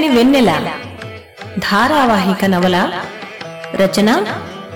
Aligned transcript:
చల్లని 0.00 0.16
వెన్నెల. 0.16 0.80
ధారావాహిక 1.58 2.44
నవల 2.44 3.02
రచన 3.74 4.24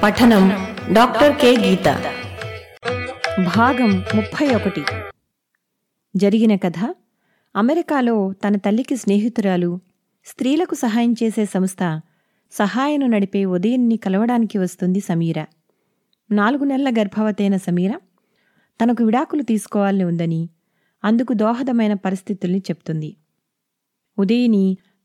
పఠనం 0.02 0.48
డాక్టర్ 0.92 1.36
కె. 1.36 1.56
గీత. 1.56 2.12
భాగం 3.56 4.04
ముప్పై 4.14 4.48
ఒకటి 4.48 4.84
జరిగిన 6.16 6.56
కథ 6.56 6.94
అమెరికాలో 7.56 8.32
తన 8.32 8.56
తల్లికి 8.56 8.96
స్నేహితురాలు 8.96 9.80
స్త్రీలకు 10.26 10.74
సహాయం 10.74 11.14
చేసే 11.22 11.44
సంస్థ 11.44 12.00
సహాయను 12.52 13.06
నడిపే 13.06 13.44
ఉదయాన్ని 13.44 13.96
కలవడానికి 13.96 14.58
వస్తుంది 14.58 15.00
సమీర. 15.00 15.44
నాలుగు 16.30 16.64
నెలల 16.64 16.94
గర్భవతైన 16.98 17.56
సమీర 17.56 17.92
తనకు 18.82 19.04
విడాకులు 19.04 19.42
తీసుకోవాలని 19.42 20.04
ఉందని 20.04 20.48
అందుకు 21.04 21.32
దోహదమైన 21.32 21.94
పరిస్థితుల్ని 21.94 22.58
చెప్తుంది. 22.58 23.16
ఉదయిని 24.18 24.78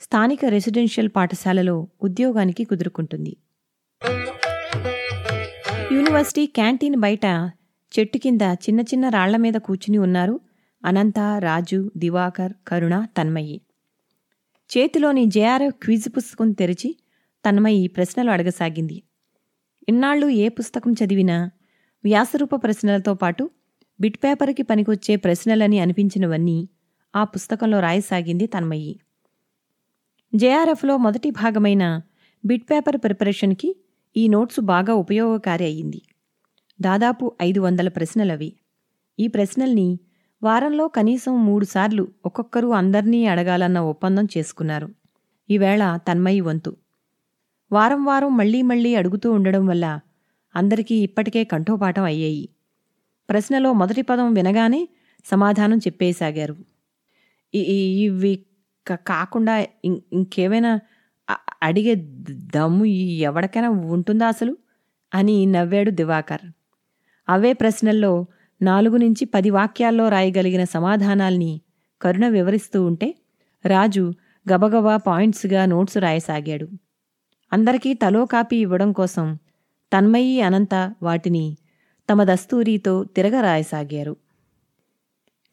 స్థానిక 0.00 0.44
రెసిడెన్షియల్ 0.44 1.08
పాఠశాలలో 1.16 1.88
ఉద్యోగానికి 2.02 2.64
కుదురుకుంటుంది. 2.64 3.36
యూనివర్సిటీ 5.92 6.46
క్యాంటీన్ 6.46 6.96
బయట 6.96 7.26
చెట్టు 7.92 8.18
కింద 8.18 8.40
చిన్న 8.42 8.80
చిన్న 8.80 9.08
రాళ్ళ 9.08 9.36
మీద 9.36 9.54
కూర్చుని 9.54 9.98
ఉన్నారు 9.98 10.40
అనంత 10.84 11.18
రాజు 11.38 11.90
దివాకర్ 11.96 12.52
కరుణ 12.68 13.06
తన్మయి. 13.18 13.60
చేతిలోని 14.70 15.24
జేఆర్ఎఫ్ 15.26 15.74
క్విజ్ 15.74 16.08
పుస్తకం 16.16 16.52
తెరిచి 16.52 16.96
తన్మయి 17.44 17.86
ప్రశ్నలు 17.86 18.30
అడగసాగింది. 18.30 19.02
ఇన్నాళ్ళు 19.88 20.26
ఏ 20.26 20.48
పుస్తకం 20.48 20.92
చదివినా 20.92 21.50
వ్యాసరూప 22.04 22.54
ప్రశ్నలతో 22.54 23.14
పాటు 23.14 23.50
బిట్ 24.00 24.18
పేపర్కి 24.24 24.62
పనికొచ్చే 24.62 25.16
ప్రశ్నలని 25.16 25.78
అనిపించినవన్నీ 25.78 26.68
ఆ 27.16 27.24
పుస్తకంలో 27.24 27.80
రాయసాగింది 27.80 28.46
తన్మయి. 28.46 29.00
జేఆర్ఎఫ్లో 30.34 30.96
మొదటి 30.96 31.30
భాగమైన 31.30 32.02
బిట్ 32.44 32.70
పేపర్ 32.70 32.96
ప్రిపరేషన్కి 32.96 33.76
ఈ 34.16 34.28
నోట్సు 34.28 34.60
బాగా 34.60 34.94
ఉపయోగకారి 34.94 35.64
అయ్యింది. 35.64 36.02
దాదాపు 36.80 37.36
ఐదు 37.42 37.60
వందల 37.60 37.88
ప్రశ్నలవి. 37.88 38.52
ఈ 39.18 39.26
ప్రశ్నల్ని 39.26 39.98
వారంలో 40.42 40.88
కనీసం 40.88 41.46
మూడుసార్లు 41.46 42.08
ఒక్కొక్కరు 42.26 42.68
అందర్నీ 42.68 43.26
అడగాలన్న 43.26 43.78
ఒప్పందం 43.78 44.28
చేసుకున్నారు. 44.36 44.88
ఈవేళ 45.50 45.96
తన్మయి 45.96 46.40
వంతు. 46.40 46.76
వారం 47.72 48.04
వారం 48.04 48.36
మళ్ళీ 48.36 48.62
మళ్ళీ 48.62 48.94
అడుగుతూ 48.94 49.32
ఉండడం 49.32 49.66
వల్ల 49.66 50.00
అందరికీ 50.56 50.94
ఇప్పటికే 50.94 51.44
కంఠోపాఠం 51.44 52.02
అయ్యాయి. 52.02 52.48
ప్రశ్నలో 53.30 53.72
మొదటి 53.72 54.02
పదం 54.02 54.34
వినగానే 54.34 54.88
సమాధానం 55.24 55.78
చెప్పేసాగారు. 55.78 56.56
ఇవి 57.54 58.46
కాకుండా 58.94 59.58
ఇం- 59.84 59.98
ఇంకేమైనా 60.12 60.80
అడిగే 61.62 61.94
దమ్ము 62.30 62.84
ఎవడికైనా 62.84 63.22
ఎవరికైనా 63.64 63.68
ఉంటుందా 63.68 64.26
అసలు? 64.26 64.56
అని 65.14 65.46
నవ్వాడు 65.46 65.90
దివాకర్. 65.90 66.40
అవే 67.28 67.52
ప్రశ్నల్లో 67.52 68.26
నాలుగు 68.62 68.96
నుంచి 68.96 69.24
పది 69.24 69.50
వాక్యాల్లో 69.50 70.08
రాయగలిగిన 70.08 70.64
సమాధానాల్ని 70.64 71.60
కరుణ 72.02 72.28
వివరిస్తూ 72.28 72.86
ఉంటే 72.86 73.14
రాజు 73.66 74.12
గబగబా 74.52 74.96
పాయింట్స్గా 74.96 75.66
నోట్స్ 75.66 75.98
రాయసాగాడు. 75.98 76.68
అందరికీ 77.52 77.94
తలో 77.94 78.24
కాపీ 78.24 78.56
ఇవ్వడం 78.56 78.92
కోసం 78.92 79.38
తన్మయి 79.92 80.40
అనంత 80.40 80.94
వాటిని 81.02 81.56
తమ 82.10 82.24
దస్తూరీతో 82.24 83.04
తిరగరాయసాగారు 83.04 84.16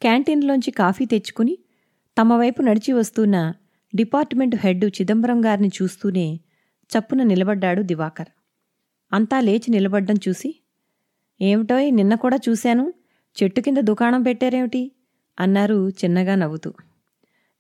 క్యాంటీన్లోంచి 0.02 0.72
కాఫీ 0.72 1.06
తెచ్చుకుని 1.06 1.58
తమ 2.22 2.34
వైపు 2.34 2.62
నడిచి 2.62 2.94
వస్తున్న 2.94 3.54
డిపార్ట్మెంట్ 3.96 4.56
హెడ్ 4.56 4.86
చిదంబరం 4.86 5.46
గారిని 5.46 5.68
చూస్తూనే 5.68 6.40
చప్పున 6.86 7.24
నిలబడ్డాడు 7.24 7.82
దివాకర్. 7.82 8.28
అంతా 9.14 9.40
లేచి 9.40 9.72
నిలబడ్డం 9.72 10.16
చూసి 10.28 10.62
ఏమిటోయ్ 11.42 11.96
నిన్న 11.96 12.16
కూడా 12.16 12.40
చూశాను. 12.50 12.94
చెట్టు 13.44 13.62
కింద 13.62 13.78
దుకాణం 13.78 14.24
పెట్టారేమిటి? 14.24 14.92
అన్నారు 15.40 15.90
చిన్నగా 15.90 16.36
నవ్వుతూ. 16.36 16.74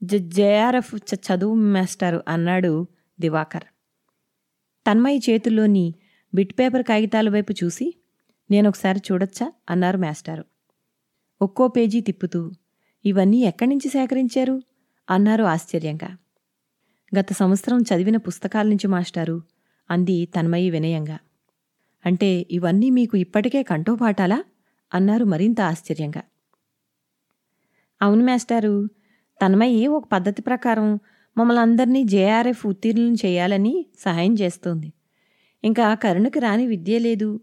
జేఆర్ఎఫ్ 0.03 0.95
చ- 0.95 1.17
చదువు 1.17 1.55
మాస్టారు 1.55 2.23
అన్నాడు 2.27 2.88
దివాకర్. 3.19 3.63
తన్మయి 4.89 5.21
చేతుల్లోని 5.29 5.95
బిట్ 6.33 6.59
పేపర్ 6.59 6.83
కాగితాల 6.83 7.29
వైపు 7.29 7.53
చూసి 7.63 7.95
నేనొకసారి 8.51 9.01
చూడొచ్చా? 9.11 9.51
అన్నారు 9.69 9.97
మాస్టారు. 9.97 10.45
ఒక్కో 11.41 11.67
పేజీ 11.67 12.01
తిప్పుతూ 12.01 12.51
ఇవన్నీ 13.05 13.38
ఎక్కడి 13.38 13.69
నుంచి 13.69 13.89
సేకరించారు? 13.89 14.61
అన్నారు 15.09 15.43
ఆశ్చర్యంగా. 15.43 16.17
గత 17.19 17.33
సంవత్సరం 17.33 17.81
చదివిన 17.81 18.17
పుస్తకాల 18.17 18.67
నుంచి 18.67 18.88
మాస్టారు 18.88 19.41
అంది 19.91 20.25
తన్మయి 20.25 20.69
వినయంగా. 20.69 21.19
అంటే 22.05 22.45
ఇవన్నీ 22.51 22.89
మీకు 22.89 23.17
ఇప్పటికే 23.17 23.63
కంఠోపాఠాలా? 23.63 24.44
అన్నారు 24.94 25.25
మరింత 25.25 25.61
ఆశ్చర్యంగా. 25.61 26.21
అవును 28.01 28.25
మాస్టారు 28.25 28.88
తన్మయి 29.41 29.88
ఒక 29.88 30.07
పద్ధతి 30.11 30.41
ప్రకారం 30.41 30.99
మమ్మల్ని 31.38 31.61
అందరినీ 31.61 32.03
జేఆర్ఎఫ్ 32.03 32.67
ఉత్తీర్ణులను 32.67 33.13
చేయాలని 33.13 33.85
సహాయం 33.99 34.33
చేస్తోంది. 34.33 34.94
ఇంకా 35.63 35.94
కరుణకు 35.95 36.39
రాని 36.39 36.67
విద్య 36.67 36.99
లేదు. 36.99 37.39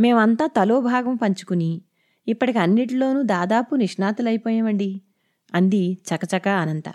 మేమంతా 0.00 0.46
తలో 0.46 0.80
భాగం 0.80 1.16
పంచుకుని 1.16 1.82
ఇప్పటికి 2.30 2.58
అన్నిటిలోనూ 2.58 3.20
దాదాపు 3.34 3.74
నిష్ణాతులైపోయామండి 3.74 4.90
అంది 5.52 5.82
చకచక 6.08 6.48
అనంత. 6.62 6.88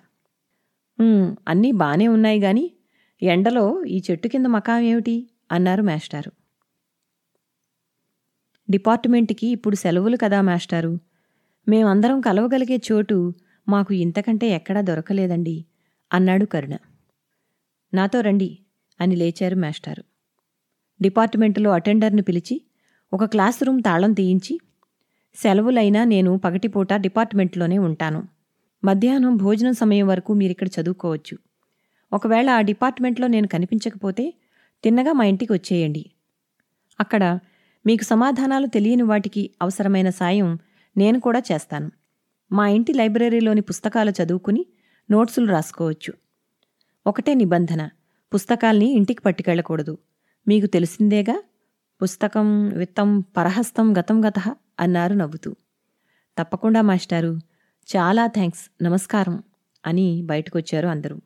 అన్నీ 1.48 1.72
బానే 1.74 2.08
ఉన్నాయి 2.08 2.40
గాని 2.40 2.66
ఎండలో 3.22 3.66
ఈ 3.86 3.98
చెట్టు 4.08 4.28
కింద 4.28 4.46
మకాం 4.48 4.82
ఏమిటి? 4.84 5.16
అన్నారు 5.52 5.82
మాస్టారు. 5.82 6.32
డిపార్ట్మెంట్కి 8.68 9.48
ఇప్పుడు 9.48 9.76
సెలవులు 9.76 10.18
కదా 10.24 10.42
మాస్టారు. 10.42 10.94
మేమందరం 11.68 12.22
కలవగలిగే 12.22 12.78
చోటు 12.88 13.18
మాకు 13.68 13.92
ఇంతకంటే 13.96 14.48
ఎక్కడా 14.50 14.82
దొరకలేదండి 14.82 15.56
అన్నాడు 16.12 16.46
కరుణ. 16.46 16.76
నాతో 17.94 18.22
రండి 18.22 18.50
అని 19.00 19.16
లేచారు 19.16 19.56
మాస్టారు. 19.56 20.04
డిపార్ట్మెంటులో 21.00 21.70
అటెండర్ను 21.72 22.24
పిలిచి 22.24 22.56
ఒక 23.12 23.26
క్లాస్ 23.26 23.60
రూమ్ 23.64 23.82
తాళం 23.82 24.14
తీయించి 24.14 24.54
సెలవులైనా 25.36 26.04
నేను 26.04 26.38
పగటిపూట 26.38 26.94
డిపార్ట్మెంట్లోనే 26.94 27.78
ఉంటాను. 27.78 28.28
మధ్యాహ్నం 28.84 29.36
భోజనం 29.38 29.74
సమయం 29.74 30.08
వరకు 30.08 30.34
మీరిక్కడ 30.34 30.68
చదువుకోవచ్చు. 30.82 31.38
ఒకవేళ 32.14 32.50
ఆ 32.50 32.62
డిపార్ట్మెంట్లో 32.62 33.28
నేను 33.28 33.48
కనిపించకపోతే 33.48 34.34
తిన్నగా 34.84 35.14
మా 35.14 35.24
ఇంటికి 35.24 35.54
వచ్చేయండి. 35.54 36.12
అక్కడ 37.00 37.40
మీకు 37.86 38.04
సమాధానాలు 38.04 38.68
తెలియని 38.68 39.04
వాటికి 39.04 39.52
అవసరమైన 39.62 40.10
సాయం 40.10 40.60
నేను 40.98 41.20
కూడా 41.20 41.42
చేస్తాను. 41.52 41.92
మా 42.52 42.68
ఇంటి 42.68 42.94
లైబ్రరీలోని 42.94 43.62
పుస్తకాలు 43.62 44.12
చదువుకుని 44.24 44.66
నోట్సులు 45.12 45.52
రాసుకోవచ్చు. 45.52 46.14
ఒకటే 47.08 47.34
నిబంధన 47.34 47.90
పుస్తకాల్ని 48.34 48.92
ఇంటికి 48.92 49.22
పట్టుకెళ్ళకూడదు. 49.22 49.98
మీకు 50.48 50.66
తెలిసిందేగా? 50.66 51.44
పుస్తకం 52.04 52.70
విత్తం 52.70 53.20
పరహస్తం 53.20 53.98
గతం 53.98 54.28
గత? 54.28 54.56
అన్నారు 54.80 55.14
నవ్వుతూ. 55.14 55.56
తప్పకుండా 56.38 56.82
మాస్టారు. 56.82 57.40
చాలా 57.96 58.28
థ్యాంక్స్ 58.28 58.84
నమస్కారం 58.84 59.44
అని 59.86 60.22
బయటకొచ్చారు 60.22 60.88
అందరూ. 60.88 61.22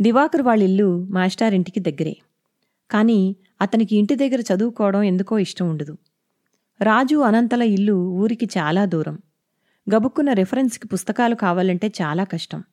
దివాకర్ 0.00 0.42
వాళ్ళ 0.42 0.62
ఇల్లు 0.62 1.04
మాస్టారింటికి 1.04 1.80
దగ్గరే. 1.80 2.16
కానీ 2.90 3.36
అతనికి 3.60 3.96
ఇంటి 3.96 4.14
దగ్గర 4.14 4.40
చదువుకోవడం 4.40 5.02
ఎందుకో 5.02 5.38
ఇష్టం 5.38 5.70
ఉండదు. 5.70 5.98
రాజు 6.82 7.16
అనంతల 7.16 7.62
ఇల్లు 7.62 7.92
ఊరికి 7.92 8.46
చాలా 8.46 8.84
దూరం. 8.84 9.18
గబుక్కున్న 9.94 10.32
రెఫరెన్స్కి 10.32 10.88
పుస్తకాలు 10.88 11.34
కావాలంటే 11.34 11.88
చాలా 11.88 12.24
కష్టం. 12.24 12.64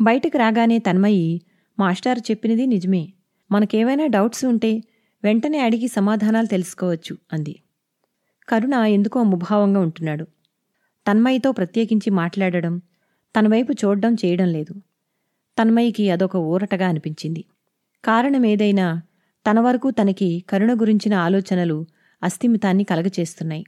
బయటకు 0.00 0.38
రాగానే 0.38 0.78
తన్మయి 0.78 1.42
మాస్టారు 1.78 2.18
చెప్పినది 2.18 2.66
నిజమే. 2.66 3.12
మనకేవైనా 3.50 4.06
డౌట్స్ 4.06 4.44
ఉంటే 4.44 4.80
వెంటనే 5.24 5.58
అడిగి 5.58 5.88
సమాధానాలు 5.88 6.46
తెలుసుకోవచ్చు 6.46 7.16
అంది. 7.32 7.60
కరుణ 8.48 8.74
ఎందుకో 8.74 9.22
ముభావంగా 9.22 9.80
ఉంటున్నాడు. 9.80 10.24
తన్మయితో 11.06 11.52
ప్రత్యేకించి 11.52 12.10
మాట్లాడడం 12.10 12.78
తన 13.38 13.48
వైపు 13.48 13.72
చూడడం 13.72 14.14
చేయడం 14.14 14.48
లేదు. 14.48 14.74
తన్మయికి 15.58 16.10
అదొక 16.10 16.36
ఊరటగా 16.36 16.88
అనిపించింది. 16.88 17.44
కారణమేదైనా 18.04 19.02
తన 19.50 19.60
వరకు 19.60 19.90
తనకి 19.90 20.44
కరుణ 20.50 20.74
గురించిన 20.74 21.14
ఆలోచనలు 21.14 21.86
అస్థిమితాన్ని 22.22 22.84
కలగచేస్తున్నాయి. 22.84 23.64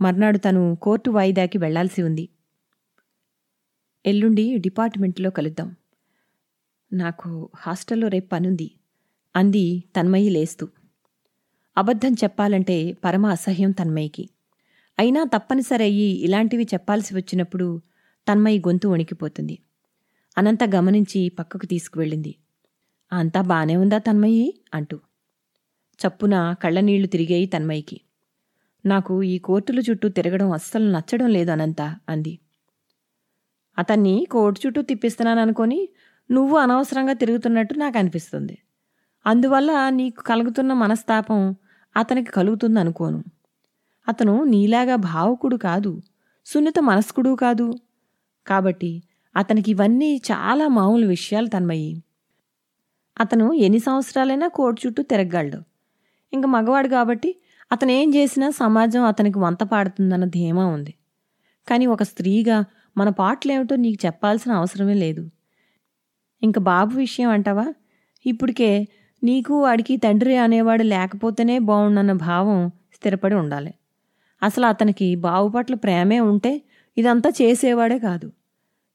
మర్నాడు 0.00 0.38
తను 0.38 0.78
కోర్టు 0.82 1.10
వాయిదాకి 1.10 1.58
వెళ్ళాల్సి 1.58 2.02
ఉంది. 2.02 2.28
ఎల్లుండి 4.06 4.58
డిపార్ట్మెంట్లో 4.58 5.30
కలుద్దాం. 5.30 5.76
నాకు 6.92 7.48
హాస్టల్లో 7.56 8.08
రేపు 8.08 8.28
పనుంది 8.28 8.70
అంది 9.36 9.84
తన్మయి 9.96 10.30
లేస్తూ. 10.30 10.68
అబద్ధం 11.76 12.12
చెప్పాలంటే 12.12 12.98
పరమ 13.04 13.26
అసహ్యం 13.26 13.70
తన్మయికి 13.70 14.28
అయినా 14.98 15.24
తప్పనిసరి 15.24 15.84
అయ్యి 15.84 16.10
ఇలాంటివి 16.16 16.64
చెప్పాల్సి 16.64 17.14
వచ్చినప్పుడు 17.14 17.82
తన్మయి 18.28 18.58
గొంతు 18.58 18.88
వణికిపోతుంది. 18.88 19.58
అనంత 20.38 20.64
గమనించి 20.64 21.28
పక్కకు 21.28 21.66
తీసుకువెళ్ళింది. 21.66 22.34
అంతా 23.12 23.40
బానే 23.40 23.76
ఉందా 23.76 23.98
తన్మయి 23.98 24.54
అంటూ. 24.74 24.98
చప్పున 26.00 26.54
కళ్ళనీళ్ళు 26.62 27.06
తిరిగాయి 27.06 27.46
తన్మయికి 27.46 28.00
నాకు 28.86 29.22
ఈ 29.22 29.38
కోర్టుల 29.38 29.78
చుట్టూ 29.78 30.08
తిరగడం 30.08 30.52
అస్సలు 30.52 30.90
నచ్చడం 30.90 31.26
లేదు 31.26 31.50
అనంత 31.50 31.82
అంది. 32.08 32.38
అతన్ని 33.78 34.26
కోర్టు 34.30 34.66
చుట్టూ 34.66 34.82
తిప్పిస్తున్నాననుకొని 34.82 35.88
నువ్వు 36.30 36.58
అనవసరంగా 36.58 37.12
తిరుగుతున్నట్టు 37.12 37.74
నాకు 37.74 37.98
అనిపిస్తుంది 37.98 38.58
అందువల్ల 39.26 39.88
నీకు 39.88 40.22
కలుగుతున్న 40.22 40.72
మనస్తాపం 40.72 41.56
అతనికి 41.96 42.30
కలుగుతుంది 42.30 42.80
అనుకోను 42.80 43.24
అతను 44.08 44.44
నీలాగా 44.44 44.96
భావుకుడు 44.96 45.56
కాదు 45.56 46.02
సున్నిత 46.46 46.74
మనస్కుడు 46.80 47.36
కాదు. 47.36 47.74
కాబట్టి 48.46 49.02
అతనికి 49.36 49.70
ఇవన్నీ 49.70 50.16
చాలా 50.16 50.68
మామూలు 50.68 51.06
విషయాలు 51.06 51.46
తన్మయ్యి. 51.46 52.02
అతను 53.20 53.52
ఎన్ని 53.52 53.78
సంవత్సరాలైనా 53.78 54.48
కోర్టు 54.48 54.86
చుట్టూ 54.86 55.02
తిరగగలడు. 55.02 55.62
ఇంక 56.32 56.46
మగవాడు 56.46 56.88
కాబట్టి 56.88 57.36
అతను 57.72 57.90
ఏం 57.90 58.14
చేసినా 58.14 58.50
సమాజం 58.50 59.02
అతనికి 59.02 59.38
వంత 59.38 59.62
పాడుతుందన్న 59.62 60.24
ధీమా 60.24 60.66
ఉంది. 60.66 60.94
కానీ 61.68 61.86
ఒక 61.86 62.02
స్త్రీగా 62.02 62.64
మన 62.98 63.08
పాటలేమిటో 63.08 63.76
నీకు 63.76 64.06
చెప్పాల్సిన 64.06 64.52
అవసరమే 64.52 64.94
లేదు. 64.94 65.30
ఇంక 66.42 66.58
బాబు 66.58 66.96
విషయం 66.96 67.30
అంటావా? 67.30 67.74
ఇప్పటికే 68.26 68.88
నీకు 69.22 69.62
వాడికి 69.62 69.96
తండ్రి 69.96 70.36
అనేవాడు 70.36 70.82
లేకపోతేనే 70.82 71.58
బాగుండన్న 71.58 72.12
భావం 72.12 72.70
స్థిరపడి 72.94 73.34
ఉండాలి. 73.34 73.74
అసలు 74.42 74.66
అతనికి 74.66 75.14
బావు 75.16 75.48
పట్ల 75.48 75.74
ప్రేమే 75.74 76.20
ఉంటే 76.20 76.62
ఇదంతా 76.96 77.30
చేసేవాడే 77.42 77.98
కాదు. 77.98 78.32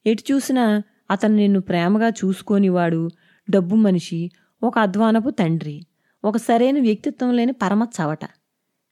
ఎటు 0.06 0.24
చూసినా 0.32 0.84
అతను 1.12 1.36
నిన్ను 1.36 1.62
ప్రేమగా 1.62 2.10
చూసుకోనివాడు 2.10 3.02
డబ్బు 3.50 3.76
మనిషి 3.76 4.32
ఒక 4.64 4.80
అధ్వానపు 4.80 5.30
తండ్రి 5.30 5.78
ఒక 6.24 6.38
సరైన 6.38 6.80
వ్యక్తిత్వం 6.80 7.32
లేని 7.34 7.52
పరమ 7.54 7.88
చవట 7.98 8.24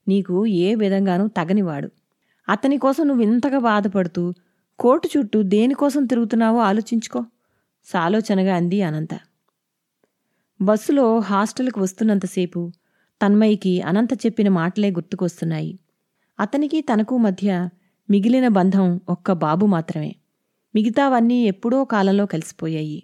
నీకు 0.07 0.45
ఏ 0.45 0.75
విధంగానూ 0.75 1.27
తగనివాడు. 1.27 1.91
అతని 2.50 2.77
కోసం 2.77 3.07
నువ్వు 3.07 3.23
ఇంతగా 3.23 3.59
బాధపడుతూ 3.59 4.33
కోర్టు 4.80 5.09
చుట్టూ 5.18 5.44
దేనికోసం 5.44 6.06
తిరుగుతున్నావో 6.06 6.59
ఆలోచించుకో. 6.59 7.25
సాలోచనగా 7.88 8.56
అంది 8.56 8.81
అనంత. 8.81 9.13
బస్సులో 10.62 11.19
హాస్టల్కి 11.19 11.80
వస్తున్నంతసేపు 11.80 12.71
తన్మయికి 13.21 13.81
అనంత 13.81 14.13
చెప్పిన 14.13 14.50
మాటలే 14.50 14.92
గుర్తుకొస్తున్నాయి. 14.92 15.80
అతనికి 16.39 16.81
తనకు 16.81 17.18
మధ్య 17.18 17.69
మిగిలిన 18.09 18.48
బంధం 18.48 19.01
ఒక్క 19.09 19.31
బాబు 19.31 19.65
మాత్రమే. 19.65 20.15
మిగతావన్నీ 20.75 21.44
ఎప్పుడో 21.44 21.83
కాలంలో 21.83 22.25
కలిసిపోయాయి. 22.25 23.04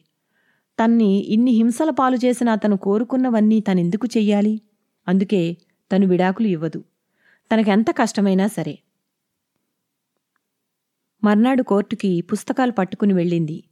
తన్ని 0.79 1.17
ఇన్ని 1.17 1.51
హింసల 1.51 1.89
పాలు 1.89 2.17
చేసిన 2.25 2.49
అతను 2.49 2.77
కోరుకున్నవన్నీ 2.77 3.59
తనెందుకు 3.59 4.07
చెయ్యాలి? 4.17 4.61
అందుకే 5.07 5.57
తను 5.91 6.07
విడాకులు 6.07 6.47
ఇవ్వదు. 6.47 6.83
తనకెంత 7.51 7.85
కష్టమైనా 7.91 8.47
సరే. 8.47 8.79
మర్నాడు 11.23 11.63
కోర్టుకి 11.63 12.21
పుస్తకాలు 12.21 12.71
పట్టుకుని 12.71 13.13
వెళ్ళింది. 13.13 13.63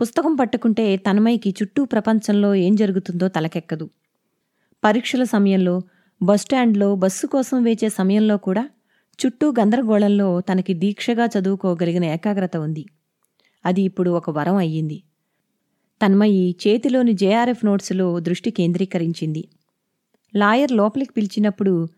పుస్తకం 0.00 0.34
పట్టుకుంటే 0.34 0.96
తన్మయికి 0.96 1.50
చుట్టూ 1.50 1.84
ప్రపంచంలో 1.84 2.54
ఏం 2.54 2.74
జరుగుతుందో 2.74 3.28
తలకెక్కదు. 3.28 3.90
పరీక్షల 4.84 5.24
సమయంలో 5.24 5.82
బస్టాండ్లో 6.22 6.94
బస్సు 6.94 7.26
కోసం 7.26 7.62
వేచే 7.62 7.88
సమయంలో 7.88 8.36
కూడా 8.36 8.68
చుట్టూ 9.26 9.50
గందరగోళంలో 9.50 10.40
తనకి 10.40 10.74
దీక్షగా 10.74 11.28
చదువుకోగలిగిన 11.38 12.04
ఏకాగ్రత 12.04 12.56
ఉంది. 12.56 12.86
అది 13.66 13.82
ఇప్పుడు 13.82 14.10
ఒక 14.10 14.30
వరం 14.30 14.56
అయ్యింది. 14.56 15.02
తన్మయి 16.02 16.56
చేతిలోని 16.68 17.12
జేఆర్ఎఫ్ 17.12 17.64
నోట్సులో 17.64 18.20
దృష్టి 18.20 18.50
కేంద్రీకరించింది. 18.50 19.48
లాయర్ 20.36 20.72
లోపలికి 20.72 21.12
పిలిచినప్పుడు 21.12 21.88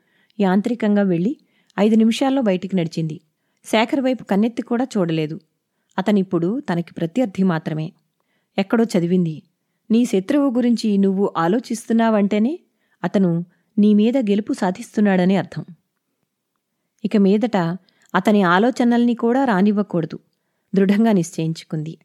యాంత్రికంగా 0.41 1.03
వెళ్ళి 1.03 1.37
ఐదు 1.79 1.95
నిమిషాల్లో 1.95 2.43
బయటికి 2.43 2.77
నడిచింది. 2.77 3.21
శేఖర్ 3.65 4.01
వైపు 4.01 4.25
కన్నెత్తి 4.25 4.63
కూడా 4.63 4.87
చూడలేదు. 4.97 5.41
అతనిప్పుడు 5.99 6.61
తనకి 6.61 6.95
ప్రత్యర్థి 6.95 7.43
మాత్రమే. 7.43 7.93
ఎక్కడో 8.59 8.85
చదివింది. 8.85 9.43
నీ 9.91 10.05
శత్రువు 10.05 10.55
గురించి 10.55 10.99
నువ్వు 10.99 11.33
ఆలోచిస్తున్నావంటేనే 11.37 12.59
అతను 13.05 13.45
నీ 13.79 13.95
మీద 13.95 14.19
గెలుపు 14.19 14.53
సాధిస్తున్నాడని 14.53 15.37
అర్థం. 15.37 15.65
ఇక 17.05 17.17
మీదట 17.17 17.57
అతని 18.15 18.43
ఆలోచనల్ని 18.43 19.15
కూడా 19.15 19.45
రానివ్వకూడదు. 19.45 20.19
దృఢంగా 20.75 21.13
నిశ్చయించుకుంది. 21.13 21.99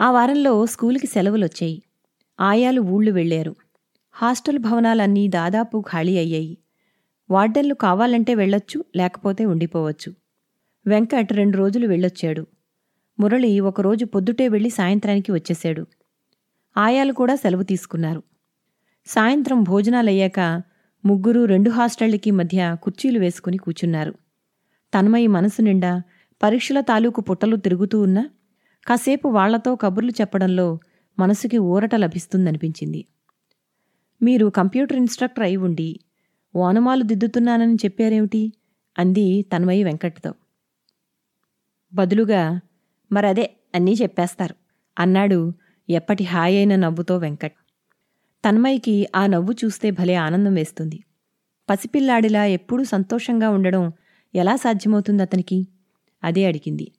ఆ 0.00 0.10
వారంలో 0.10 0.66
స్కూల్కి 0.66 1.06
సెలవులొచ్చాయి. 1.06 1.82
ఆయాలు 2.40 2.80
ఊళ్ళు 2.80 3.10
వెళ్ళారు. 3.10 3.56
హాస్టల్ 4.12 4.58
భవనాలన్నీ 4.58 5.28
దాదాపు 5.28 5.84
ఖాళీ 5.92 6.18
అయ్యాయి. 6.18 6.58
వార్డెన్లు 7.30 7.74
కావాలంటే 7.74 8.34
వెళ్ళొచ్చు 8.34 8.84
లేకపోతే 8.96 9.46
ఉండిపోవచ్చు. 9.46 10.21
వెంకట్ 10.86 11.32
రెండు 11.32 11.56
రోజులు 11.56 11.86
వెళ్ళొచ్చాడు. 11.86 12.46
మురళి 13.20 13.60
ఒకరోజు 13.60 14.04
పొద్దుటే 14.04 14.48
వెళ్ళి 14.48 14.70
సాయంత్రానికి 14.70 15.32
వచ్చేశాడు. 15.32 15.86
ఆయాలు 16.76 17.12
కూడా 17.12 17.34
సెలవు 17.34 17.62
తీసుకున్నారు. 17.62 18.22
సాయంత్రం 19.06 19.62
భోజనాలయ్యాక 19.62 20.62
ముగ్గురు 21.04 21.44
రెండు 21.44 21.70
హాస్టళ్ళకి 21.70 22.30
మధ్య 22.30 22.76
కుర్చీలు 22.82 23.18
వేసుకుని 23.18 23.56
కూచున్నారు. 23.56 24.14
తన్మయి 24.94 25.26
మనసు 25.26 25.62
నిండా 25.62 26.02
పరీక్షల 26.42 26.80
తాలూకు 26.80 27.20
పుట్టలు 27.20 27.56
తిరుగుతూ 27.56 28.00
ఉన్నా 28.02 28.30
కాసేపు 28.86 29.28
వాళ్ళతో 29.28 29.76
కబుర్లు 29.76 30.10
చెప్పడంలో 30.10 30.78
మనసుకి 31.18 31.58
ఊరట 31.58 31.94
లభిస్తుందనిపించింది. 31.94 33.04
మీరు 34.22 34.46
కంప్యూటర్ 34.46 34.96
ఇన్స్ట్రక్టర్ 34.96 35.44
అయి 35.44 35.56
ఉండి 35.56 36.00
ఓనమాలు 36.56 37.02
దిద్దుతున్నానని 37.02 37.74
చెప్పారేమిటి? 37.74 38.52
అంది 38.98 39.42
తన్మయి 39.42 39.84
వెంకట్తో. 39.84 40.34
బదులుగా 41.94 42.60
మరదే 43.12 43.56
అన్నీ 43.74 43.92
చెప్పేస్తారు 43.92 44.54
అన్నాడు 44.98 45.52
ఎప్పటి 45.88 46.24
హాయైన 46.24 46.76
నవ్వుతో 46.76 47.16
వెంకట్. 47.16 47.54
తన్మయ్యకి 48.44 49.06
ఆ 49.14 49.26
నవ్వు 49.26 49.52
చూస్తే 49.64 49.90
భలే 49.90 50.14
ఆనందం 50.14 50.54
వేస్తుంది. 50.54 51.04
పసిపిల్లాడిలా 51.70 52.44
ఎప్పుడూ 52.44 52.84
సంతోషంగా 52.84 53.50
ఉండడం 53.50 53.92
ఎలా 54.34 54.56
సాధ్యమవుతుంది 54.56 55.22
అతనికి? 55.22 55.68
అదే 56.22 56.44
అడిగింది. 56.44 56.92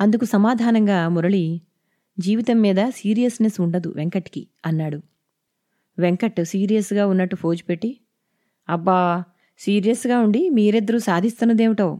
అందుకు 0.00 0.24
సమాధానంగా 0.24 1.08
మురళి 1.08 1.62
జీవితం 2.18 2.60
మీద 2.60 2.88
సీరియస్నెస్ 2.90 3.60
ఉండదు 3.60 3.92
వెంకట్కి 3.96 4.46
అన్నాడు. 4.66 5.02
వెంకట్ 5.98 6.44
సీరియస్గా 6.44 7.06
ఉన్నట్టు 7.06 7.36
ఫోజు 7.36 7.64
పెట్టి 7.64 8.00
అబ్బా 8.68 9.24
సీరియస్గా 9.58 10.18
ఉండి 10.18 10.48
మీరిద్దరూ 10.48 10.98
సాధిస్తున్నదేమిటో? 10.98 11.98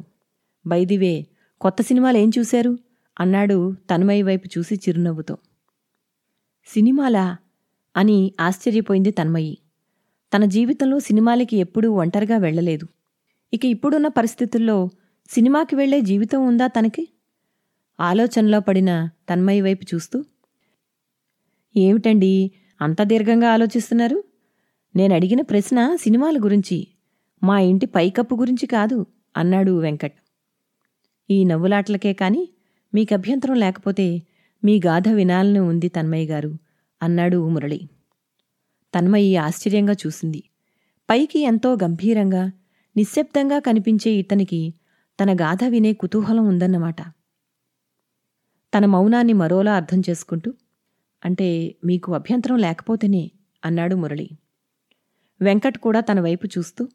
బైదివే 0.67 1.27
కొత్త 1.61 1.83
సినిమాలు 1.83 2.19
ఏం 2.19 2.31
చూశారు? 2.39 2.79
అన్నాడు 3.21 3.75
తన్మయి 3.91 4.23
వైపు 4.23 4.59
చూసి 4.59 4.75
చిరునవ్వుతో. 4.75 5.37
సినిమాలా? 6.67 7.37
అని 7.97 8.33
ఆశ్చర్యపోయింది 8.41 9.11
తన్మయి. 9.11 9.59
తన 10.37 10.45
జీవితంలో 10.45 11.01
సినిమాలకి 11.01 11.57
ఎప్పుడూ 11.57 11.93
ఒంటరిగా 11.93 12.37
వెళ్ళలేదు. 12.37 12.89
ఇక 13.55 13.65
ఇప్పుడున్న 13.65 14.09
పరిస్థితుల్లో 14.09 14.89
సినిమాకి 15.31 15.77
వెళ్ళే 15.77 16.01
జీవితం 16.01 16.47
ఉందా 16.47 16.67
తనకి? 16.67 17.09
ఆలోచనలో 18.01 18.61
పడిన 18.61 19.09
తన్మయి 19.31 19.61
వైపు 19.61 19.95
చూస్తూ 19.95 20.25
ఏమిటండి 21.77 22.51
అంత 22.81 23.03
దీర్ఘంగా 23.03 23.53
ఆలోచిస్తున్నారు? 23.53 24.25
నేను 24.97 25.15
అడిగిన 25.15 25.41
ప్రశ్న 25.41 25.97
సినిమాల 25.97 26.37
గురించి 26.37 26.89
మా 27.43 27.61
ఇంటి 27.61 27.87
పైకప్పు 27.87 28.35
గురించి 28.35 28.67
కాదు 28.67 29.07
అన్నాడు 29.37 29.81
వెంకట్. 29.81 30.15
ఈ 31.31 31.45
నవ్వులాటలకే 31.45 32.13
కాని 32.13 32.49
మీకు 32.95 33.15
అభ్యంతరం 33.15 33.55
లేకపోతే 33.55 34.23
మీ 34.65 34.81
గాథ 34.87 35.09
వినాలని 35.09 35.59
ఉంది 35.59 35.89
తన్మయ్య 35.89 36.27
గారు 36.27 36.57
అన్నాడు 37.03 37.49
మురళి. 37.49 37.81
తన్మయి 38.95 39.37
ఆశ్చర్యంగా 39.37 39.93
చూసింది. 39.93 40.43
పైకి 41.11 41.39
ఎంతో 41.39 41.75
గంభీరంగా 41.75 42.53
నిశ్శబ్దంగా 42.97 43.59
కనిపించే 43.59 44.11
ఇతనికి 44.11 44.75
తన 45.23 45.35
గాథ 45.35 45.65
వినే 45.65 45.93
కుతూహలం 45.93 46.47
ఉందన్నమాట. 46.47 47.03
తన 48.75 48.87
మౌనాన్ని 48.87 49.33
మరోలా 49.33 49.75
అర్థం 49.75 50.03
చేసుకుంటూ 50.11 50.55
అంటే 51.25 51.75
మీకు 51.85 52.15
అభ్యంతరం 52.15 52.57
లేకపోతేనే 52.57 53.31
అన్నాడు 53.65 53.95
మురళి. 53.95 54.31
వెంకట్ 55.41 55.79
కూడా 55.79 56.01
తన 56.01 56.21
వైపు 56.21 56.47
చూస్తూ 56.47 56.89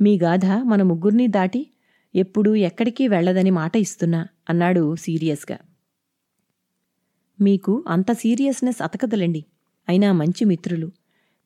మీ 0.00 0.18
గాథ 0.18 0.44
మన 0.44 0.82
ముగ్గురిని 0.82 1.28
దాటి 1.28 1.71
ఎప్పుడూ 2.14 2.54
ఎక్కడికి 2.54 3.08
వెళ్ళదని 3.08 3.50
మాట 3.50 3.76
ఇస్తున్నా 3.76 4.26
అన్నాడు 4.50 4.96
సీరియస్గా. 4.96 5.58
మీకు 7.40 7.84
అంత 7.88 8.12
సీరియస్నెస్ 8.12 8.82
అతకదలండి. 8.82 9.44
అయినా 9.88 10.12
మంచి 10.12 10.44
మిత్రులు. 10.44 10.90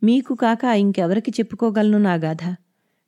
మీకు 0.03 0.35
కాక 0.35 0.65
ఇంకెవరికి 0.65 1.31
చెప్పుకోగలను 1.31 1.99
నా 1.99 2.15
గాథ. 2.15 2.57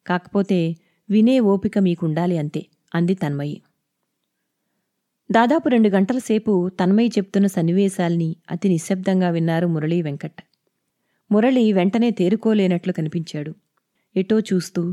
కాకపోతే 0.07 0.77
వినే 1.11 1.41
ఓపిక 1.41 1.79
మీకుండాలి 1.79 2.39
అంతే 2.39 2.67
అంది 2.95 3.15
తన్మయి. 3.15 3.63
దాదాపు 5.33 5.69
రెండు 5.69 5.89
గంటల 5.89 6.19
సేపు 6.19 6.69
తన్మయి 6.69 7.09
చెప్తున్న 7.09 7.47
సన్నివేశాల్ని 7.47 8.37
అతి 8.51 8.69
నిశ్శబ్దంగా 8.69 9.31
విన్నారు 9.31 9.67
మురళీ 9.67 10.03
వెంకట్. 10.03 10.43
మురళి 11.33 11.73
వెంటనే 11.73 12.11
తేరుకోలేనట్లు 12.11 12.93
కనిపించాడు. 12.93 13.55
ఎటో 14.17 14.41
చూస్తూ 14.41 14.93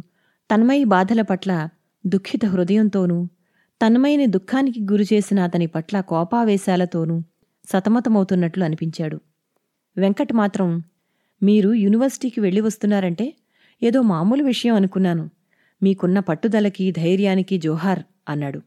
తన్మయి 0.53 0.83
బాధల 0.83 1.21
పట్ల 1.21 1.69
దుఃఖిత 2.07 2.45
హృదయంతోనూ 2.45 3.27
తన్మయని 3.81 4.27
దుఃఖానికి 4.27 4.79
గురిచేసిన 4.91 5.39
అతని 5.39 5.67
పట్ల 5.67 6.01
కోపావేశాలతోనూ 6.01 7.21
సతమతమవుతున్నట్లు 7.69 8.63
అనిపించాడు. 8.63 9.19
వెంకట్ 9.97 10.33
మాత్రం 10.33 10.83
మీరు 11.43 11.73
యూనివర్సిటీకి 11.73 12.39
వెళ్ళి 12.39 12.61
వస్తున్నారంటే 12.61 13.33
ఏదో 13.83 14.01
మామూలు 14.01 14.43
విషయం 14.43 14.75
అనుకున్నాను. 14.75 15.29
మీకున్న 15.83 16.19
పట్టుదలకి 16.19 16.91
ధైర్యానికి 16.91 17.57
జోహార్ 17.57 17.99
అన్నాడు. 18.29 18.61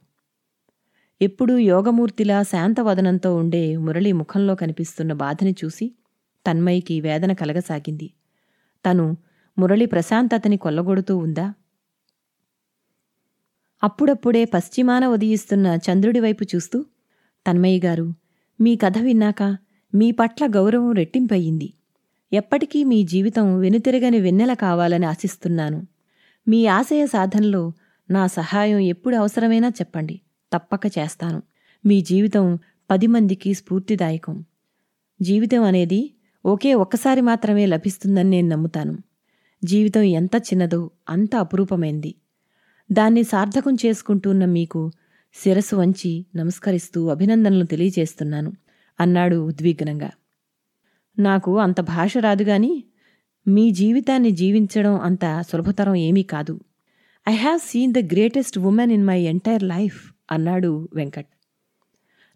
ఎప్పుడూ 1.23 1.59
యోగమూర్తిలా 1.59 2.43
శాంతవదనంతో 2.43 3.37
ఉండే 3.37 3.77
మురళి 3.77 4.13
ముఖంలో 4.13 4.55
కనిపిస్తున్న 4.55 5.13
బాధని 5.13 5.55
చూసి 5.65 5.95
తన్మయికి 6.47 7.01
వేదన 7.01 7.33
కలగసాగింది. 7.33 8.11
తను 8.87 9.17
మురళి 9.59 9.87
ప్రశాంతతని 9.87 10.57
కొల్లగొడుతూ 10.57 11.17
ఉందా? 11.17 11.55
అప్పుడప్పుడే 13.83 14.45
పశ్చిమాన 14.45 15.07
ఉదయిస్తున్న 15.07 15.67
చంద్రుడి 15.67 16.21
వైపు 16.21 16.45
చూస్తూ 16.55 16.85
తన్మయ్య 17.47 17.81
గారు 17.87 18.15
మీ 18.61 18.77
కథ 18.77 18.99
విన్నాక 18.99 19.57
మీ 19.95 20.11
పట్ల 20.11 20.47
గౌరవం 20.47 20.93
రెట్టింపయ్యింది. 20.93 21.75
ఎప్పటికీ 22.33 22.85
మీ 22.85 23.03
జీవితం 23.03 23.59
వెనుతిరగని 23.59 24.21
వెన్నెల 24.21 24.53
కావాలని 24.53 25.07
ఆశిస్తున్నాను. 25.07 25.87
మీ 26.49 26.67
ఆశయ 26.67 27.07
సాధనలో 27.07 27.73
నా 28.11 28.27
సహాయం 28.27 28.79
ఎప్పుడు 28.79 29.17
అవసరమైనా 29.17 29.69
చెప్పండి. 29.69 30.21
తప్పక 30.53 30.81
చేస్తాను. 30.87 31.43
మీ 31.87 32.01
జీవితం 32.01 32.59
పది 32.91 33.07
మందికి 33.07 33.55
స్ఫూర్తిదాయకం. 33.55 34.45
జీవితం 35.23 35.63
అనేది 35.63 36.15
ఒకే 36.47 36.75
ఒక్కసారి 36.75 37.21
మాత్రమే 37.21 37.67
లభిస్తుందని 37.67 38.31
నేను 38.31 38.49
నమ్ముతాను. 38.49 38.99
జీవితం 39.65 40.03
ఎంత 40.03 40.31
చిన్నదో 40.37 40.91
అంత 41.09 41.37
అపురూపమైంది. 41.37 42.15
దాన్ని 42.93 43.23
సార్థకం 43.23 43.75
చేసుకుంటున్న 43.75 44.45
మీకు 44.45 44.91
శిరస్సు 45.35 45.77
వంచి 45.77 46.27
నమస్కరిస్తూ 46.37 47.09
అభినందనలు 47.09 47.65
తెలియజేస్తున్నాను 47.65 48.53
అన్నాడు 49.01 49.37
ఉద్విగ్నంగా. 49.37 50.11
నాకు 51.19 51.59
అంత 51.59 51.81
భాష 51.81 52.17
రాదు 52.17 52.43
గాని 52.43 52.85
మీ 53.49 53.71
జీవితాన్ని 53.71 54.31
జీవించడం 54.31 55.01
అంత 55.01 55.45
సులభతరం 55.53 55.95
ఏమీ 55.95 56.23
కాదు. 56.23 56.61
I 57.29 57.35
have 57.35 57.59
seen 57.59 57.95
the 57.95 57.99
greatest 57.99 58.59
women 58.59 58.93
in 58.93 59.05
my 59.05 59.21
entire 59.21 59.63
life 59.63 60.13
అన్నాడు 60.33 60.89
వెంకట్. 60.95 61.29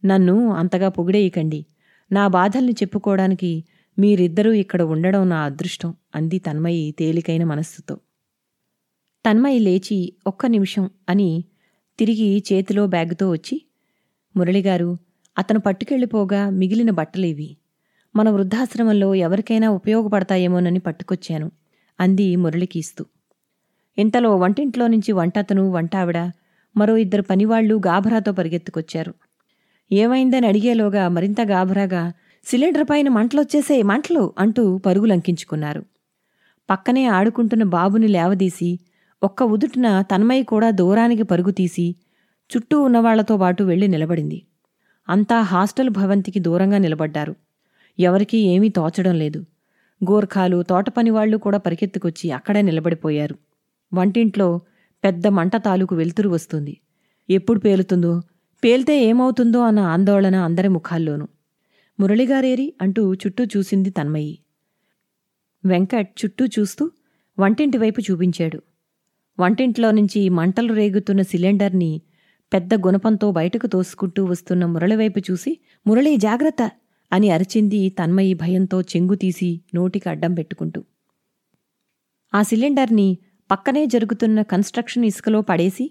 నన్ను 0.05 0.53
అంతగా 0.53 0.89
పొగిడేయకండి. 0.89 1.67
నా 2.13 2.29
బాధల్ని 2.29 2.73
చెప్పుకోవడానికి 2.73 3.65
మీరిద్దరూ 3.99 4.53
ఇక్కడ 4.53 4.83
ఉండడం 4.83 5.29
నా 5.29 5.41
అదృష్టం 5.43 5.95
అంది 6.15 6.39
తన్మయి 6.39 6.95
తేలికైన 6.99 7.45
మనస్సుతో. 7.45 7.99
తన్మయి 9.25 9.59
లేచి 9.59 10.13
ఒక్క 10.27 10.47
నిమిషం 10.47 10.91
అని 11.09 11.45
తిరిగి 11.99 12.43
చేతిలో 12.53 12.87
బ్యాగుతో 12.87 13.31
వచ్చి 13.31 13.57
మురళిగారు 14.37 14.99
అతను 15.39 15.61
పట్టుకెళ్ళిపోగా 15.61 16.51
మిగిలిన 16.51 16.91
బట్టలేవి. 16.91 17.57
మన 18.17 18.31
వృద్ధాశ్రమంలో 18.31 19.15
ఎవరికైనా 19.15 19.71
ఉపయోగపడతాయేమోనని 19.71 20.79
పట్టుకొచ్చాను 20.79 21.51
అంది 22.01 22.37
మురళికీస్తూ 22.37 23.05
ఇంతలో 23.99 24.37
వంటింట్లో 24.37 24.87
నుంచి 24.87 25.13
వంటతను 25.13 25.71
వంటావిడ 25.71 26.19
మరో 26.77 26.97
ఇద్దరు 26.97 27.23
పనివాళ్ళు 27.23 27.81
గాభరాతో 27.87 28.33
పరిగెత్తుకొచ్చారు. 28.33 29.15
ఏమైందని 29.93 30.47
అడిగేలోగా 30.47 31.09
మరింత 31.09 31.41
గాభరాగా 31.41 32.13
సిలిండర్ 32.47 32.85
పైన 32.91 33.09
మంటలొచ్చేసే 33.09 33.83
మంటలు 33.83 34.35
అంటూ 34.39 34.79
పరుగులంకించుకున్నారు 34.79 35.83
పక్కనే 36.71 37.07
ఆడుకుంటున్న 37.07 37.65
బాబుని 37.65 38.09
లేవదీసి 38.09 38.71
ఒక్క 39.23 39.43
ఉదుటిన 39.43 40.01
తన్మయి 40.01 40.43
కూడా 40.43 40.71
దూరానికి 40.71 41.23
పరుగు 41.23 41.51
తీసి 41.51 41.97
చుట్టూ 42.51 42.83
ఉన్నవాళ్ళతో 42.83 43.37
పాటు 43.37 43.65
వెళ్ళి 43.65 43.89
నిలబడింది. 43.89 44.43
అంతా 45.09 45.41
హాస్టల్ 45.41 45.91
భవంతికి 45.91 46.39
దూరంగా 46.39 46.79
నిలబడ్డారు. 46.79 47.35
ఎవరికీ 47.99 48.39
ఏమీ 48.39 48.69
తోచడం 48.69 49.15
లేదు. 49.15 49.45
గోర్ఖాలు 50.11 50.63
తోటపనివాళ్ళు 50.63 51.37
కూడా 51.37 51.59
పరిగెత్తుకొచ్చి 51.59 52.31
అక్కడే 52.31 52.63
నిలబడిపోయారు. 52.63 53.37
వంటింట్లో 53.95 54.61
పెద్ద 55.05 55.27
మంట 55.27 55.57
తాలూకు 55.57 55.95
వెలుతురు 55.95 56.29
వస్తుంది. 56.29 56.81
ఎప్పుడు 57.31 57.61
పేలుతుందో 57.61 58.21
పేల్తే 58.65 59.05
ఏమవుతుందో 59.05 59.61
అన్న 59.61 59.81
ఆందోళన 59.81 60.37
అందరి 60.37 60.69
ముఖాల్లోనూ. 60.69 61.29
మురళిగారేరి 62.01 62.75
అంటూ 62.83 63.15
చుట్టూ 63.15 63.45
చూసింది 63.45 63.91
తన్మయి. 63.91 64.39
వెంకట్ 65.65 66.25
చుట్టూ 66.25 66.47
చూస్తూ 66.47 66.91
వంటింటి 67.39 67.79
వైపు 67.79 68.01
చూపించాడు. 68.01 68.63
వంటింట్లో 69.43 69.91
నుంచి 69.91 70.29
మంటలు 70.29 70.73
రేగుతున్న 70.73 71.23
సిలిండర్ని 71.23 71.93
పెద్ద 72.53 72.75
గుణపంతో 72.75 73.31
బయటకు 73.31 73.67
తోసుకుంటూ 73.67 74.25
వస్తున్న 74.25 74.65
మురళివైపు 74.65 75.21
చూసి 75.21 75.53
మురళి 75.87 76.17
జాగ్రత్త! 76.17 76.63
అని 77.13 77.29
అరిచింది 77.31 77.89
తన్మయి 77.91 78.35
భయంతో 78.35 78.83
చెంగు 78.83 79.15
తీసి 79.15 79.49
నోటికి 79.75 80.09
అడ్డం 80.09 80.35
పెట్టుకుంటూ. 80.35 80.81
ఆ 82.33 82.43
సిలిండర్ని 82.43 83.09
పక్కనే 83.51 83.87
జరుగుతున్న 83.87 84.43
కన్స్ట్రక్షన్ 84.43 85.05
ఇసుకలో 85.05 85.41
పడేసి 85.41 85.87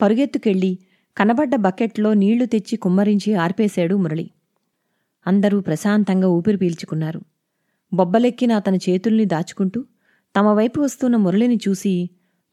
పరుగెత్తుకెళ్ళి 0.00 0.72
కనబడ్డ 1.16 1.54
బకెట్లో 1.56 2.14
నీళ్ళు 2.14 2.44
తెచ్చి 2.44 2.76
కుమ్మరించి 2.76 3.34
ఆర్పేశాడు 3.34 3.96
మురళి. 3.96 4.26
అందరూ 5.26 5.60
ప్రశాంతంగా 5.60 6.28
ఊపిరి 6.28 6.56
పీల్చుకున్నారు. 6.56 7.20
బొబ్బలెక్కిన 7.92 8.52
అతని 8.52 8.78
చేతుల్ని 8.78 9.24
దాచుకుంటూ 9.24 9.80
తమ 10.34 10.46
వైపు 10.52 10.80
వస్తున్న 10.80 11.16
మురళిని 11.16 11.58
చూసి 11.66 11.92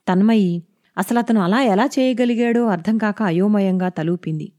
తన్మయి 0.09 0.63
అసలతను 0.97 1.41
అలా 1.41 1.61
ఎలా 1.61 1.85
చేయగలిగాడో 1.85 2.65
అర్థం 2.65 2.97
కాక 2.97 3.23
అయోమయంగా 3.23 3.89
తలూపింది. 3.89 4.51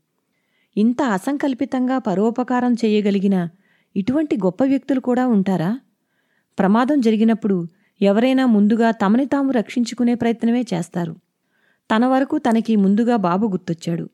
ఇంత 0.76 1.02
అసంకల్పితంగా 1.02 1.98
పరోపకారం 1.98 2.74
చేయగలిగిన 2.74 3.48
ఇటువంటి 3.96 4.36
గొప్ప 4.36 4.64
వ్యక్తులు 4.64 5.00
కూడా 5.00 5.26
ఉంటారా? 5.26 5.80
ప్రమాదం 6.58 7.00
జరిగినప్పుడు 7.00 7.66
ఎవరైనా 8.02 8.46
ముందుగా 8.46 8.90
తమని 8.90 9.26
తాము 9.26 9.50
రక్షించుకునే 9.52 10.14
ప్రయత్నమే 10.14 10.62
చేస్తారు. 10.74 11.16
తన 11.90 12.06
వరకు 12.06 12.38
తనకి 12.38 12.76
ముందుగా 12.76 13.16
బాబు 13.16 13.46
గుర్తొచ్చాడు. 13.46 14.08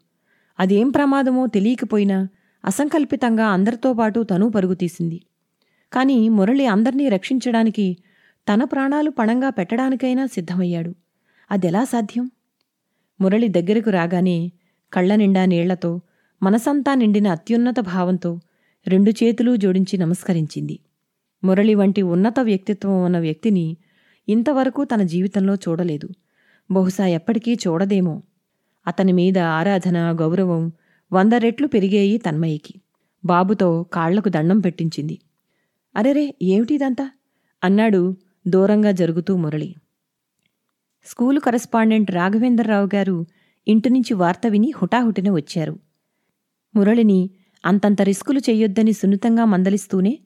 అదేం 0.61 0.91
ప్రమాదమో 0.91 1.47
తెలియకపోయినా 1.47 2.29
అసంకల్పితంగా 2.65 3.47
అందరితో 3.47 3.93
పాటు 3.93 4.23
తను 4.23 4.49
పరుగుతీసింది 4.49 5.19
కాని 5.93 6.29
మురళి 6.29 6.67
అందర్నీ 6.67 7.09
రక్షించడానికి 7.09 7.97
తన 8.47 8.65
ప్రాణాలు 8.65 9.11
పణంగా 9.11 9.51
పెట్టడానికైనా 9.51 10.27
సిద్ధమయ్యాడు. 10.27 10.95
అదెలా 11.51 11.85
సాధ్యం? 11.85 12.31
మురళి 13.21 13.49
దగ్గరకు 13.49 13.91
రాగానే 13.91 14.53
కళ్ళనిండా 14.93 15.45
నీళ్ళతో 15.45 16.01
మనసంతా 16.43 16.95
నిండిన 16.95 17.29
అత్యున్నత 17.29 17.81
భావంతో 17.81 18.41
రెండు 18.89 19.11
చేతులూ 19.11 19.57
జోడించి 19.57 19.99
నమస్కరించింది. 19.99 20.79
మురళి 21.45 21.75
వంటి 21.75 22.03
ఉన్నత 22.03 22.41
వ్యక్తిత్వం 22.41 23.05
ఉన్న 23.05 23.19
వ్యక్తిని 23.19 23.77
ఇంతవరకు 24.29 24.85
తన 24.85 25.03
జీవితంలో 25.03 25.55
చూడలేదు. 25.55 26.09
బహుశా 26.71 27.07
ఎప్పటికీ 27.07 27.55
చూడదేమో. 27.55 28.23
అతని 28.87 29.13
మీద 29.13 29.39
ఆరాధన 29.39 30.17
గౌరవం 30.21 30.73
వంద 31.13 31.33
రెట్లు 31.33 31.67
పెరిగేయి 31.67 32.19
తన్మయికి. 32.19 32.75
బాబుతో 33.25 33.83
కాళ్ళకు 33.83 34.29
దండం 34.29 34.61
పెట్టించింది. 34.61 35.19
అరెరే 35.97 36.35
ఏమిటిదంతా? 36.43 37.11
అన్నాడు 37.65 38.17
దూరంగా 38.49 38.91
జరుగుతూ 38.91 39.37
మురళి. 39.37 39.75
స్కూలు 41.07 41.41
కరస్పాండెంట్ 41.41 42.11
రాఘవేంద్రరావు 42.11 42.89
గారు 42.95 43.27
ఇంటి 43.69 43.91
నుంచి 43.91 44.15
వార్త 44.15 44.47
విని 44.47 44.73
హుటాహుటిన 44.77 45.31
వచ్చారు. 45.31 45.79
మురళిని 46.77 47.31
అంతంత 47.67 48.03
రిస్కులు 48.03 48.39
చెయ్యొద్దని 48.39 48.93
సున్నితంగా 48.93 49.45
మందలిస్తూనే 49.45 50.19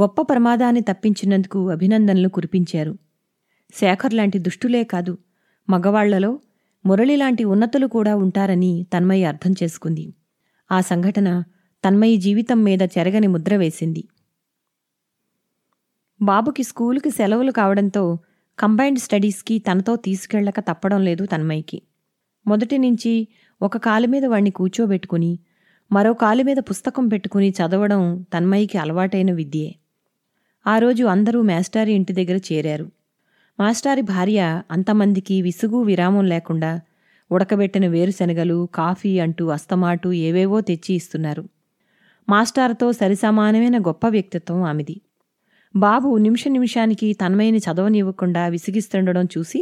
గొప్ప 0.00 0.22
ప్రమాదాన్ని 0.22 0.80
తప్పించినందుకు 0.80 1.68
అభినందనలు 1.68 2.28
కురిపించారు. 2.28 2.98
శేఖర్ 3.74 4.14
లాంటి 4.14 4.38
దుష్టులే 4.38 4.84
కాదు 4.84 5.18
మగవాళ్ళలో 5.70 6.40
మురళి 6.86 7.16
లాంటి 7.16 7.44
ఉన్నతులు 7.44 7.86
కూడా 7.86 8.16
ఉంటారని 8.16 8.86
తన్మయి 8.96 9.24
అర్థం 9.24 9.54
చేసుకుంది. 9.62 10.14
ఆ 10.72 10.80
సంఘటన 10.80 11.42
తన్మయి 11.84 12.16
జీవితం 12.16 12.64
మీద 12.64 12.82
చెరగని 12.82 13.26
ముద్ర 13.26 13.56
వేసింది. 13.56 14.08
బాబుకి 16.22 16.62
స్కూలుకి 16.62 17.10
సెలవులు 17.10 17.50
కావడంతో 17.50 18.18
కంబైన్డ్ 18.62 19.00
స్టడీస్కి 19.00 19.58
తనతో 19.58 19.96
తీసుకెళ్ళక 19.96 20.60
తప్పడం 20.60 21.04
లేదు 21.04 21.26
తన్మయ్యకి. 21.26 21.82
మొదటి 22.46 22.78
నుంచి 22.78 23.28
ఒక 23.62 23.76
కాలు 23.76 24.06
మీద 24.06 24.24
వాణ్ణి 24.24 24.50
కూర్చోబెట్టుకుని 24.50 25.38
మరో 25.92 26.12
కాలు 26.12 26.42
మీద 26.42 26.56
పుస్తకం 26.56 27.08
పెట్టుకుని 27.08 27.50
చదవడం 27.50 28.26
తన్మయ్యకి 28.34 28.78
అలవాటైన 28.78 29.32
విద్యే. 29.32 29.74
ఆ 30.66 30.78
రోజు 30.78 31.04
అందరూ 31.04 31.42
మాస్టారి 31.42 31.92
ఇంటి 31.92 32.12
దగ్గర 32.12 32.40
చేరారు. 32.52 32.90
మాస్టారి 33.60 34.02
భార్య 34.02 34.62
అంతమందికి 34.70 35.42
విసుగు 35.42 35.82
విరామం 35.82 36.24
లేకుండా 36.24 36.80
ఉడకబెట్టిన 37.32 37.86
వేరుశనగలు 37.86 38.68
కాఫీ 38.74 39.18
అంటూ 39.18 39.48
అస్తమాటు 39.48 40.12
ఏవేవో 40.12 40.60
తెచ్చి 40.60 40.94
ఇస్తున్నారు. 40.94 41.48
మాస్టార్తో 42.28 42.92
సరిసమానమైన 42.92 43.78
గొప్ప 43.78 44.08
వ్యక్తిత్వం 44.08 44.62
ఆమెది. 44.62 45.00
బాబు 45.76 46.16
నిమిష 46.16 46.48
నిమిషానికి 46.48 47.12
తన్మయ్యని 47.12 47.58
చదవనివ్వకుండా 47.58 48.48
విసిగిస్తుండడం 48.48 49.24
చూసి 49.24 49.60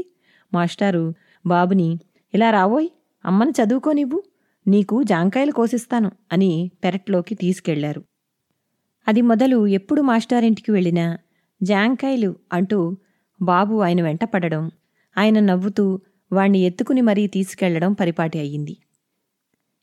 మాస్టారు 0.54 1.14
బాబుని 1.46 1.98
ఇలా 2.34 2.50
రావోయ్ 2.50 2.88
అమ్మని 3.24 3.50
చదువుకోనివ్వు 3.50 4.22
నీకు 4.66 5.02
జాంకాయలు 5.02 5.52
కోసిస్తాను 5.52 6.10
అని 6.32 6.70
పెరట్లోకి 6.84 7.34
తీసుకెళ్ళారు. 7.34 8.04
అది 9.08 9.20
మొదలు 9.20 9.66
ఎప్పుడు 9.66 10.02
మాస్టారింటికి 10.02 10.70
వెళ్ళినా 10.72 11.18
జాంకాయలు 11.62 12.36
అంటూ 12.52 12.96
బాబు 13.42 13.74
ఆయన 13.76 14.02
వెంట 14.02 14.24
పడడం 14.24 14.70
ఆయన 15.18 15.40
నవ్వుతూ 15.40 16.00
వాణ్ణి 16.32 16.58
ఎత్తుకుని 16.58 17.00
మరీ 17.00 17.26
తీసుకెళ్ళడం 17.26 17.92
పరిపాటి 17.92 18.38
అయ్యింది. 18.38 18.76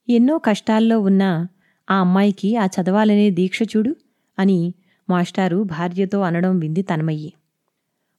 ఎన్నో 0.10 0.38
కష్టాల్లో 0.38 1.00
ఉన్న 1.00 1.48
ఆ 1.90 1.96
అమ్మాయికి 1.96 2.56
ఆ 2.56 2.66
చదవాలనే 2.66 3.30
దీక్ష 3.30 3.60
చూడు 3.64 3.96
అని 4.40 4.74
మాస్టారు 5.10 5.64
భార్యతో 5.64 6.22
అనడం 6.22 6.60
వింది 6.60 6.82
తనమయ్యి. 6.82 7.34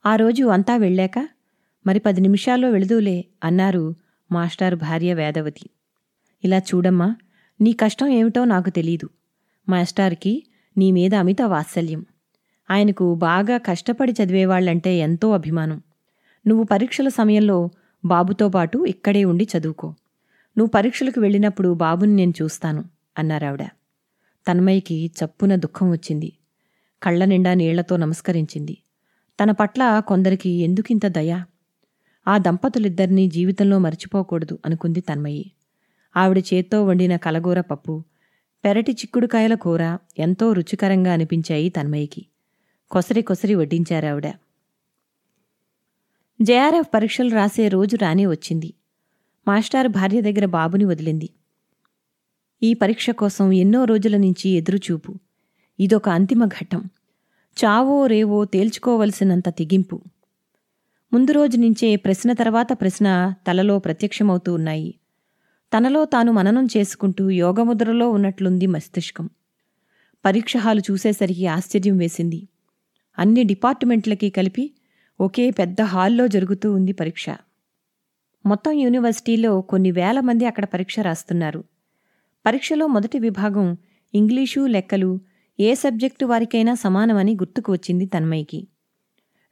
ఆ 0.07 0.17
రోజు 0.17 0.45
అంతా 0.45 0.77
వెళ్ళాక 0.77 1.29
మరి 1.87 1.99
పది 1.99 2.21
నిమిషాల్లో 2.21 2.71
వెళుదూలే 2.71 3.25
అన్నారు 3.45 3.95
మాస్టారు 4.33 4.77
భార్య 4.77 5.15
వేదవతి. 5.15 5.71
ఇలా 6.45 6.59
చూడమ్మా 6.59 7.17
నీ 7.61 7.73
కష్టం 7.73 8.07
ఏమిటో 8.07 8.45
నాకు 8.45 8.71
తెలీదు. 8.71 9.09
మాస్టార్కి 9.69 10.47
నీ 10.79 10.93
మీద 10.93 11.15
అమిత 11.15 11.43
వాత్సల్యం. 11.43 12.07
ఆయనకు 12.71 13.15
బాగా 13.15 13.59
కష్టపడి 13.59 14.13
చదివేవాళ్ళంటే 14.13 14.97
ఎంతో 14.97 15.31
అభిమానం. 15.31 15.83
నువ్వు 16.47 16.65
పరీక్షల 16.65 17.09
సమయంలో 17.09 17.71
బాబుతో 18.05 18.49
పాటు 18.49 18.79
ఇక్కడే 18.79 19.25
ఉండి 19.25 19.49
చదువుకో. 19.59 19.89
నువ్వు 20.59 20.71
పరీక్షలకు 20.71 21.21
వెళ్ళినప్పుడు 21.21 21.75
బాబుని 21.75 22.17
నేను 22.17 22.33
చూస్తాను 22.43 22.85
అన్నారావిడ. 23.19 23.63
తన్మయ్యకి 24.49 25.11
చప్పున 25.25 25.57
దుఃఖం 25.57 25.91
వచ్చింది. 25.91 26.33
కళ్ళ 27.03 27.25
నిండా 27.25 27.55
నీళ్ళతో 27.55 27.97
నమస్కరించింది. 27.97 28.79
తన 29.43 29.51
పట్ల 29.51 30.03
కొందరికి 30.07 30.51
ఎందుకింత 30.51 31.07
దయ? 31.07 31.43
ఆ 32.27 32.39
దంపతులిద్దరినీ 32.39 33.29
జీవితంలో 33.29 33.79
మర్చిపోకూడదు 33.79 34.59
అనుకుంది 34.67 35.01
తన్మయ్యి 35.01 35.53
ఆవిడ 36.17 36.39
చేత్తో 36.39 36.85
వండిన 36.85 37.17
కలగూర 37.17 37.61
పప్పు 37.61 38.05
పెరటి 38.65 38.93
చిక్కుడుకాయల 38.93 39.55
కూర 39.55 39.99
ఎంతో 40.19 40.53
రుచికరంగా 40.53 41.13
అనిపించాయి 41.13 41.69
తన్మయ్యకి 41.69 42.27
కొసరి 42.91 43.23
కొసరి 43.23 43.55
వడ్డించారావిడ. 43.55 44.27
జేఆర్ఎఫ్ 46.43 46.89
పరీక్షలు 46.95 47.31
రాసే 47.31 47.69
రోజు 47.69 47.97
రానే 47.97 48.27
వచ్చింది. 48.27 48.75
మాస్టారు 49.49 49.89
భార్య 49.89 50.21
దగ్గర 50.21 50.45
బాబుని 50.45 50.85
వదిలింది. 50.85 51.31
ఈ 52.63 52.75
పరీక్ష 52.75 53.11
కోసం 53.11 53.53
ఎన్నో 53.53 53.85
రోజుల 53.85 54.17
నుంచి 54.17 54.51
ఎదురుచూపు. 54.51 55.15
ఇదొక 55.81 56.09
అంతిమ 56.09 56.45
ఘట్టం. 56.45 56.91
చావో 57.65 58.07
రేవో 58.07 58.45
తేల్చుకోవలసినంత 58.45 59.49
తెగింపు. 59.49 60.01
ముందు 61.13 61.33
రోజు 61.33 61.57
నుంచే 61.57 61.97
ప్రశ్న 61.97 62.33
తర్వాత 62.33 62.67
ప్రశ్న 62.73 63.35
తలలో 63.47 63.79
ప్రత్యక్షమవుతూ 63.79 64.55
ఉన్నాయి. 64.55 64.95
తనలో 65.77 66.05
తాను 66.05 66.33
మననం 66.33 66.69
చేసుకుంటూ 66.77 67.31
యోగముద్రలో 67.31 68.11
ఉన్నట్లుంది 68.11 68.67
మస్తిష్కం. 68.67 69.31
పరీక్ష 70.25 70.57
హాలు 70.57 70.83
చూసేసరికి 70.91 71.47
ఆశ్చర్యం 71.47 71.99
వేసింది. 71.99 72.49
అన్ని 73.19 73.45
డిపార్ట్మెంట్లకి 73.45 74.31
కలిపి 74.31 74.75
ఒకే 75.21 75.51
పెద్ద 75.51 75.81
హాల్లో 75.81 76.29
జరుగుతూ 76.29 76.73
ఉంది 76.73 76.93
పరీక్ష. 76.93 77.27
మొత్తం 78.47 78.73
యూనివర్సిటీలో 78.73 79.61
కొన్ని 79.61 79.91
వేల 79.91 80.21
మంది 80.21 80.47
అక్కడ 80.47 80.65
పరీక్ష 80.65 81.01
రాస్తున్నారు. 81.01 81.65
పరీక్షలో 82.47 82.87
మొదటి 82.87 83.19
విభాగం 83.19 83.77
ఇంగ్లీషు 84.15 84.61
లెక్కలు 84.61 85.21
ఏ 85.61 85.75
సబ్జెక్టు 85.75 86.27
వారికైనా 86.27 86.75
సమానమని 86.75 87.35
గుర్తుకు 87.35 87.73
వచ్చింది 87.73 88.07
తన్మయ్యకి. 88.07 88.69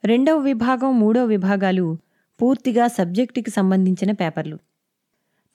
రెండవ 0.03 0.37
విభాగం 0.37 0.99
మూడో 0.99 1.25
విభాగాలు 1.25 1.97
పూర్తిగా 2.41 2.87
సబ్జెక్టుకి 2.87 3.51
సంబంధించిన 3.51 4.11
పేపర్లు. 4.11 4.57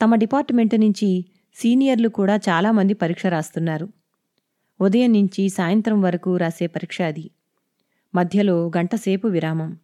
తమ 0.02 0.14
డిపార్ట్మెంటు 0.14 0.76
నుంచి 0.76 1.24
సీనియర్లు 1.54 2.08
కూడా 2.08 2.36
చాలామంది 2.36 2.94
పరీక్ష 2.94 3.26
రాస్తున్నారు. 3.26 3.88
ఉదయం 4.80 5.12
నుంచి 5.12 5.48
సాయంత్రం 5.48 6.02
వరకు 6.02 6.36
రాసే 6.36 6.66
పరీక్ష 6.66 7.02
అది. 7.02 7.30
మధ్యలో 8.14 8.70
గంటసేపు 8.76 9.28
విరామం. 9.28 9.78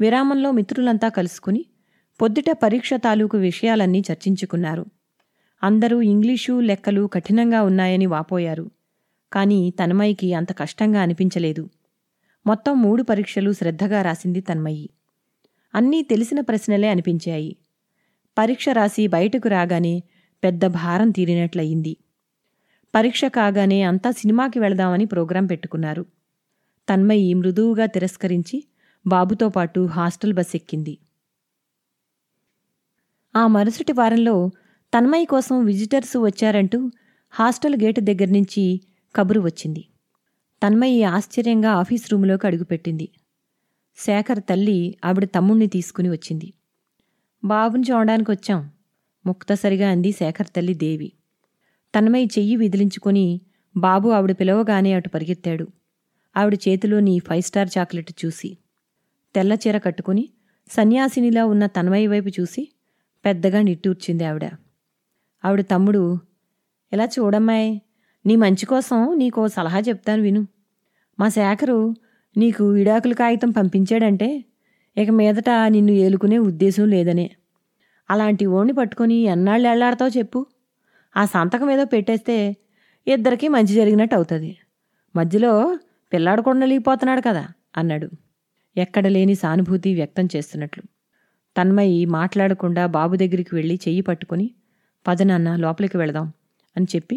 విరామంలో 0.00 0.50
మిత్రులంతా 0.50 1.08
కలుసుకుని 1.08 1.66
పొద్దుట 2.22 2.44
పరీక్ష 2.62 2.94
తాలూకు 2.94 3.38
విషయాలన్నీ 3.38 4.02
చర్చించుకున్నారు. 4.12 4.86
అందరూ 5.62 6.00
ఇంగ్లీషు 6.00 6.60
లెక్కలు 6.60 7.10
కఠినంగా 7.12 7.62
ఉన్నాయని 7.62 8.06
వాపోయారు. 8.06 8.70
కానీ 9.32 9.70
తన్మయికి 9.70 10.34
అంత 10.34 10.52
కష్టంగా 10.58 11.02
అనిపించలేదు. 11.02 11.70
మొత్తం 12.46 12.82
మూడు 12.82 13.02
పరీక్షలు 13.02 13.52
శ్రద్ధగా 13.52 14.02
రాసింది 14.02 14.40
తన్మయ్యి. 14.40 14.90
అన్నీ 15.74 16.02
తెలిసిన 16.02 16.40
ప్రశ్నలే 16.40 16.88
అనిపించాయి. 16.88 17.56
పరీక్ష 18.38 18.68
రాసి 18.68 19.06
బయటకు 19.06 19.48
రాగానే 19.48 20.02
పెద్ద 20.44 20.66
భారం 20.66 21.10
తీరినట్లయింది. 21.10 21.96
పరీక్ష 22.94 23.24
కాగానే 23.24 23.82
అంతా 23.82 24.10
సినిమాకి 24.10 24.58
వెళదామని 24.58 25.04
ప్రోగ్రాం 25.04 25.46
పెట్టుకున్నారు. 25.46 26.06
తన్మయి 26.88 27.34
మృదువుగా 27.34 27.86
తిరస్కరించి 27.86 28.64
బాబుతో 29.06 29.48
పాటు 29.48 29.80
హాస్టల్ 29.86 30.32
బస్ 30.32 30.56
ఎక్కింది 30.56 30.98
ఆ 33.34 33.46
మరుసటి 33.46 33.92
వారంలో 33.92 34.50
తన్మయి 34.92 35.24
కోసం 35.24 35.64
విజిటర్స్ 35.64 36.16
వచ్చారంటూ 36.16 36.90
హాస్టల్ 37.30 37.76
గేటు 37.84 38.00
దగ్గర 38.00 38.28
నుంచి 38.28 38.80
కబురు 39.16 39.40
వచ్చింది. 39.40 39.84
తన్మయి 40.62 41.02
ఆశ్చర్యంగా 41.02 41.70
ఆఫీస్ 41.72 42.12
రూములోకి 42.12 42.46
అడుగుపెట్టింది. 42.46 43.08
శేఖర్ 43.96 44.40
తల్లి 44.50 44.96
ఆవిడ 45.04 45.24
తమ్ముణ్ణి 45.24 45.66
తీసుకుని 45.66 46.08
వచ్చింది. 46.10 46.52
బాబుని 47.44 47.82
చూడడానికి 47.90 48.30
వచ్చాం. 48.30 48.70
ముక్తసరిగా 49.26 49.90
అంది 49.90 50.12
శేఖర్ 50.12 50.46
తల్లి 50.56 50.74
దేవి. 50.74 51.12
తన్మయి 51.94 52.24
చెయ్యి 52.24 52.56
విదిలించుకొని 52.56 53.40
బాబు 53.76 54.08
ఆవిడ 54.08 54.32
పిలవగానే 54.32 54.92
అటు 54.92 55.08
పరిగెత్తాడు. 55.08 55.66
ఆవిడ 56.36 56.54
చేతిలోని 56.68 57.18
ఫైవ్ 57.18 57.42
స్టార్ 57.42 57.68
చాక్లెట్ 57.78 58.24
చూసి 58.24 58.58
తెల్ల 59.34 59.52
చీర 59.52 59.78
కట్టుకుని 59.78 60.28
సన్యాసినిలా 60.70 61.44
ఉన్న 61.44 61.66
తన్మయి 61.66 62.06
వైపు 62.06 62.28
చూసి 62.28 62.72
పెద్దగా 63.24 63.62
నిట్టూర్చింది 63.62 64.24
ఆవిడ. 64.24 64.44
ఆవిడ 65.44 65.60
తమ్ముడు 65.60 66.18
ఇలా 66.92 67.04
చూడమ్మాయ్? 67.04 67.80
నీ 68.26 68.36
మంచి 68.36 68.64
కోసం 68.66 68.98
నీకో 69.18 69.48
సలహా 69.48 69.78
చెప్తాను 69.78 70.22
విను. 70.22 70.42
మా 71.18 71.28
శేఖరు 71.28 71.78
నీకు 72.36 72.64
విడాకుల 72.68 73.12
కాగితం 73.12 73.50
పంపించాడంటే 73.50 74.28
ఇక 74.96 75.10
మీదట 75.10 75.50
నిన్ను 75.68 75.92
ఏలుకునే 76.04 76.38
ఉద్దేశం 76.38 76.84
లేదనే. 76.88 77.26
అలాంటి 78.10 78.44
ఓణ్ణి 78.46 78.72
పట్టుకొని 78.72 79.16
ఎన్నాళ్ళు 79.34 79.68
ఎళ్ళాడతావు 79.68 80.12
చెప్పు. 80.18 80.40
ఆ 81.16 81.24
సంతకం 81.24 81.70
ఏదో 81.70 81.84
పెట్టేస్తే 81.84 82.36
ఇద్దరికీ 83.06 83.48
మంచి 83.48 83.72
జరిగినట్టు 83.74 84.14
అవుతుంది. 84.14 84.50
మధ్యలో 85.14 85.52
పిల్లాడు 86.12 86.42
కూడా 86.42 86.58
నలిగిపోతున్నాడు 86.58 87.20
కదా 87.20 87.44
అన్నాడు. 87.76 88.08
ఎక్కడ 88.76 89.06
లేని 89.06 89.34
సానుభూతి 89.34 89.94
వ్యక్తం 89.94 90.28
చేస్తున్నట్లు. 90.36 90.82
తన్మయి 91.56 92.04
మాట్లాడకుండా 92.04 92.86
బాబు 92.86 93.14
దగ్గరికి 93.16 93.52
వెళ్ళి 93.54 93.76
చెయ్యి 93.86 94.00
పట్టుకుని 94.00 94.46
పదనాన్న 95.06 95.56
లోపలికి 95.56 95.96
వెళదాం 95.96 96.26
అని 96.76 96.86
చెప్పి 96.94 97.16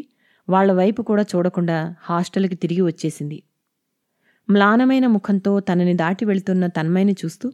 వాళ్ళ 0.49 0.71
వైపు 0.71 1.01
కూడా 1.01 1.23
చూడకుండా 1.23 1.95
హాస్టల్కి 2.01 2.55
తిరిగి 2.55 2.81
వచ్చేసింది. 2.81 3.43
మ్లానమైన 4.49 5.07
ముఖంతో 5.07 5.59
తనని 5.59 5.93
దాటి 5.93 6.25
వెళుతున్న 6.25 6.67
తన్మయ్యని 6.67 7.15
చూస్తూ 7.25 7.51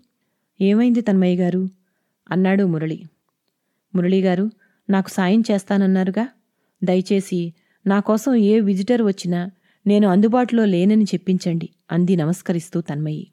ఏమైంది 0.62 1.02
తన్మయ్య 1.02 1.36
గారు? 1.36 1.68
అన్నాడు 2.32 2.64
మురళి. 2.64 3.04
మురళీగారు 3.96 4.52
నాకు 4.90 5.10
సాయం 5.10 5.44
చేస్తానన్నారుగా. 5.52 6.28
దయచేసి 6.84 7.54
నా 7.88 8.00
కోసం 8.00 8.36
ఏ 8.36 8.60
విజిటర్ 8.60 9.02
వచ్చినా 9.02 9.52
నేను 9.88 10.08
అందుబాటులో 10.08 10.66
లేనని 10.66 11.04
చెప్పించండి 11.04 11.70
అంది 11.92 12.16
నమస్కరిస్తూ 12.16 12.82
తన్మయి 12.82 13.28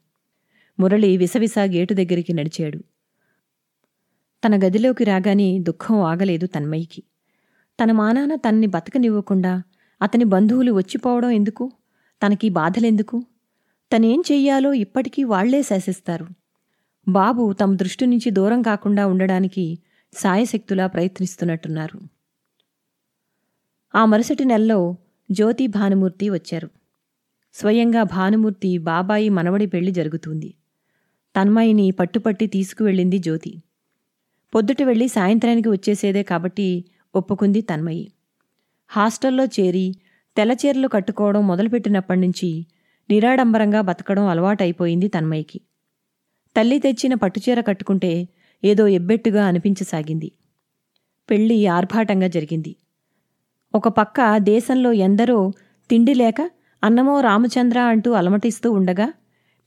మురళి 0.80 1.16
విసవిస 1.16 1.54
గేటు 1.58 1.94
దగ్గరికి 1.94 2.32
నడిచాడు. 2.32 2.78
తన 4.46 4.56
గదిలోకి 4.56 5.04
రాగానే 5.04 5.58
దుఃఖం 5.58 6.00
ఆగలేదు 6.00 6.46
తన్మయికి 6.46 7.02
తన 7.82 7.92
మానాన 7.92 8.34
తన్ని 8.34 8.66
బతకనివ్వకుండా 8.66 9.62
అతని 10.02 10.24
బంధువులు 10.24 10.72
వచ్చిపోవడం 10.72 11.30
ఎందుకు? 11.30 11.72
తనకి 12.26 12.48
బాధలెందుకు? 12.48 13.22
తనేం 13.92 14.22
చెయ్యాలో 14.32 14.72
ఇప్పటికీ 14.72 15.24
వాళ్ళే 15.24 15.62
శాసిస్తారు. 15.62 16.26
బాబు 17.08 17.52
తమ 17.52 17.74
దృష్టి 17.74 18.06
నుంచి 18.06 18.30
దూరం 18.30 18.62
కాకుండా 18.62 19.06
ఉండడానికి 19.06 19.78
సాయశక్తులా 20.12 20.86
ప్రయత్నిస్తున్నట్టున్నారు. 20.86 22.00
ఆ 23.94 24.04
మరుసటి 24.04 24.44
నెలలో 24.44 24.96
జ్యోతి 25.30 25.66
భానుమూర్తి 25.66 26.30
వచ్చారు. 26.30 26.70
స్వయంగా 27.54 28.02
భానుమూర్తి 28.02 28.78
బాబాయి 28.78 29.28
మనవడి 29.28 29.66
పెళ్ళి 29.66 29.92
జరుగుతుంది. 29.92 30.54
తన్మయిని 31.36 31.90
పట్టుపట్టి 31.90 32.46
తీసుకువెళ్ళింది 32.46 33.18
జ్యోతి. 33.18 33.62
పొద్దుట 34.54 34.82
వెళ్ళి 34.82 35.08
సాయంత్రానికి 35.08 35.68
వచ్చేసేదే 35.68 36.22
కాబట్టి 36.22 36.84
ఒప్పుకుంది 37.14 37.60
తన్మయి. 37.60 38.12
హాస్టల్లో 38.88 39.44
చేరి 39.44 39.94
తెల్లచీరలు 40.36 40.88
కట్టుకోవడం 40.88 41.46
మొదలుపెట్టినప్పటి 41.46 42.20
నుంచి 42.20 42.66
నిరాడంబరంగా 43.10 43.80
బతకడం 43.80 44.26
అలవాటైపోయింది 44.26 45.08
తన్మయికి. 45.08 45.60
తల్లి 46.56 46.78
తెచ్చిన 46.78 47.14
పట్టుచీర 47.14 47.60
కట్టుకుంటే 47.60 48.28
ఏదో 48.64 48.88
ఎబ్బెట్టుగా 48.88 49.46
అనిపించసాగింది. 49.46 50.32
పెళ్ళి 51.30 51.66
ఆర్భాటంగా 51.66 52.26
జరిగింది. 52.26 52.76
ఒక 53.74 53.88
పక్క 53.88 54.36
దేశంలో 54.36 54.92
ఎందరో 54.92 55.52
తిండి 55.90 56.14
లేక 56.14 56.50
అన్నమో 56.84 57.20
రామచంద్ర 57.20 57.80
అంటూ 57.80 58.10
అలమటిస్తూ 58.10 58.72
ఉండగా 58.72 59.12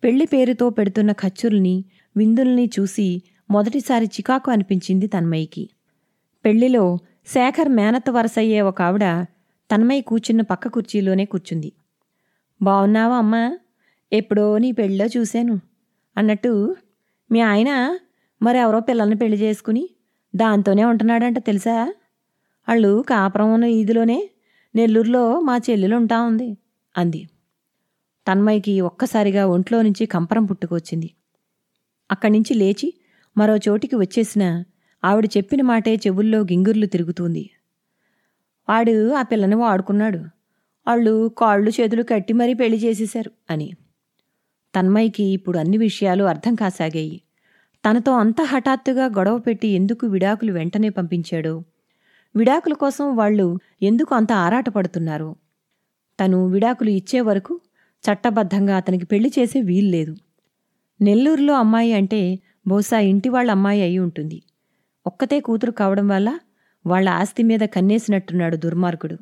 పెళ్ళి 0.04 0.26
పేరుతో 0.26 0.70
పెడుతున్న 0.70 1.12
ఖర్చుల్ని 1.12 1.86
విందుల్ని 2.18 2.70
చూసి 2.80 3.22
మొదటిసారి 3.52 4.06
చికాకు 4.06 4.52
అనిపించింది 4.52 5.08
తన్మయికి. 5.08 5.70
పెళ్ళిలో 6.46 6.98
శేఖర్ 7.28 7.70
మేనత్త 7.70 8.10
వరసయ్యే 8.10 8.62
ఒక 8.62 8.82
ఆవిడ 8.82 9.26
తన్మయి 9.72 10.02
కూర్చున్న 10.02 10.42
పక్క 10.42 10.68
కుర్చీలోనే 10.68 11.26
కూర్చుంది. 11.26 11.74
బావున్నావా 12.62 13.18
అమ్మా? 13.18 13.58
ఎప్పుడో 14.12 14.58
నీ 14.58 14.72
పెళ్ళిలో 14.72 15.06
చూశాను 15.06 15.60
అన్నట్టు 16.18 16.76
మీ 17.32 17.42
ఆయన 17.42 18.00
మరి 18.42 18.58
ఎవరో 18.58 18.80
పిల్లల్ని 18.80 19.16
పెళ్ళి 19.16 19.38
చేసుకుని 19.38 19.90
దాంతోనే 20.36 20.84
ఉంటున్నాడంట 20.84 21.38
తెలుసా? 21.40 21.94
వాళ్ళు 22.68 23.06
కాపురం 23.10 23.54
ఉన్న 23.54 23.66
ఈదిలోనే 23.66 24.30
నెల్లూరులో 24.76 25.40
మా 25.40 25.58
చెల్లెలు 25.58 25.96
ఉంటా 25.96 26.22
ఉంది 26.22 26.58
అంది. 26.98 27.30
తన్మయ్యకి 28.28 28.82
ఒక్కసారిగా 28.82 29.46
ఒంట్లో 29.46 29.82
నుంచి 29.82 30.06
కంపరం 30.06 30.46
పుట్టుకొచ్చింది. 30.46 31.10
అక్కడి 32.12 32.34
నుంచి 32.34 32.54
లేచి 32.54 32.94
మరో 33.38 33.58
చోటికి 33.58 33.96
వచ్చేసిన 33.96 34.64
ఆవిడ 35.06 35.26
చెప్పిన 35.38 35.62
మాటే 35.62 35.96
చెవుల్లో 35.96 36.40
గింగుర్లు 36.42 36.86
తిరుగుతుంది. 36.86 37.50
వాడు 38.70 39.12
ఆ 39.12 39.22
పిల్లని 39.22 39.56
వాడుకున్నాడు. 39.56 40.18
వాళ్ళు 40.88 41.32
కాళ్ళు 41.38 41.72
చేతులు 41.82 42.04
కట్టి 42.04 42.34
మరీ 42.34 42.54
పెళ్ళి 42.54 42.78
చేసేశారు 42.78 43.32
అని. 43.50 43.70
తన్మయ్యకి 44.74 45.24
ఇప్పుడు 45.24 45.58
అన్ని 45.58 45.78
విషయాలు 45.78 46.24
అర్థం 46.24 46.56
కాసాగాయి. 46.56 47.22
తనతో 47.84 48.12
అంత 48.18 48.42
హఠాత్తుగా 48.42 49.06
గొడవ 49.06 49.38
పెట్టి 49.38 49.68
ఎందుకు 49.68 50.08
విడాకులు 50.08 50.52
వెంటనే 50.52 50.90
పంపించాడో? 50.90 51.64
విడాకుల 52.36 52.74
కోసం 52.74 53.16
వాళ్ళు 53.16 53.60
ఎందుకు 53.82 54.16
అంత 54.16 54.32
ఆరాటపడుతున్నారు? 54.32 55.36
తను 56.20 56.48
విడాకులు 56.48 56.90
ఇచ్చే 56.90 57.22
వరకు 57.22 57.54
చట్టబద్ధంగా 58.04 58.78
అతనికి 58.78 59.06
పెళ్ళి 59.06 59.32
చేసే 59.40 59.62
వీల్లేదు 59.62 60.16
నెల్లూరులో 61.02 61.54
అమ్మాయి 61.54 61.94
అంటే 61.94 62.40
బహుశా 62.68 63.00
ఇంటి 63.00 63.30
వాళ్ళ 63.30 63.52
అమ్మాయి 63.52 63.82
అయి 63.82 63.98
ఉంటుంది. 64.00 64.38
ఒక్కతే 65.06 65.40
కూతురు 65.40 65.72
కావడం 65.72 66.08
వల్ల 66.08 66.40
వాళ్ళ 66.86 67.10
ఆస్తి 67.10 67.44
మీద 67.44 67.60
కన్నేసినట్టున్నాడు 67.60 68.56
దుర్మార్గుడు. 68.56 69.18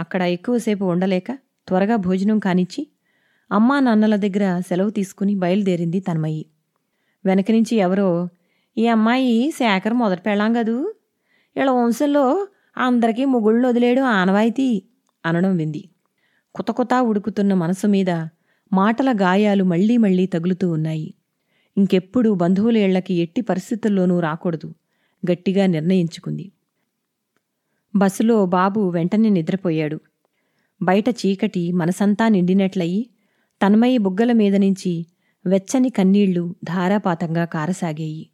అక్కడ 0.00 0.22
ఎక్కువసేపు 0.22 0.84
ఉండలేక 0.84 1.32
త్వరగా 1.68 1.96
భోజనం 1.96 2.38
కానిచ్చి 2.38 2.86
అమ్మా 3.52 3.80
నాన్నల 3.80 4.16
దగ్గర 4.16 4.60
సెలవు 4.60 4.90
తీసుకుని 4.90 5.34
బయలుదేరింది 5.34 6.00
తన్మయ్యి 6.00 6.46
వెనక 7.24 7.50
నుంచి 7.50 7.76
ఎవరో 7.76 8.28
ఈ 8.78 8.86
అమ్మాయి 8.86 9.50
శేఖర్ 9.50 9.92
మొదట 9.92 10.26
పెళ్ళాం 10.26 10.52
కదూ? 10.52 10.94
ఇలా 11.56 11.72
వంశంలో 11.72 12.48
అందరికీ 12.76 13.24
ముగుళ్ళు 13.24 13.68
వదిలేయడం 13.68 14.02
ఆనవాయితీ 14.02 14.82
అనడం 15.26 15.56
వింది. 15.56 15.88
కుత 16.54 16.70
కుత 16.70 16.94
ఉడుకుతున్న 16.94 17.54
మనసు 17.54 17.86
మీద 17.86 18.10
మాటల 18.72 19.12
గాయాలు 19.12 19.64
మళ్ళీ 19.64 19.96
మళ్ళీ 19.96 20.26
తగులుతూ 20.26 20.70
ఉన్నాయి. 20.70 21.14
ఇంకెప్పుడు 21.76 22.30
బంధువుల 22.30 22.76
ఇళ్ళకి 22.76 23.14
ఎట్టి 23.14 23.40
పరిస్థితుల్లోనూ 23.40 24.20
రాకూడదు. 24.20 24.74
గట్టిగా 25.30 25.66
నిర్ణయించుకుంది. 25.66 26.52
బస్సులో 27.96 28.46
బాబు 28.46 28.80
వెంటనే 28.90 29.28
నిద్రపోయాడు. 29.28 30.00
బయట 30.82 31.08
చీకటి 31.08 31.72
మనసంతా 31.72 32.28
నిండినట్లయి 32.28 33.10
తన్మయి 33.62 33.98
బుగ్గల 33.98 34.32
మీద 34.32 34.56
నుంచి 34.56 35.06
వెచ్చని 35.46 35.90
కన్నీళ్ళు 35.90 36.54
ధారాపాతంగా 36.64 37.44
కారసాగాయి. 37.44 38.30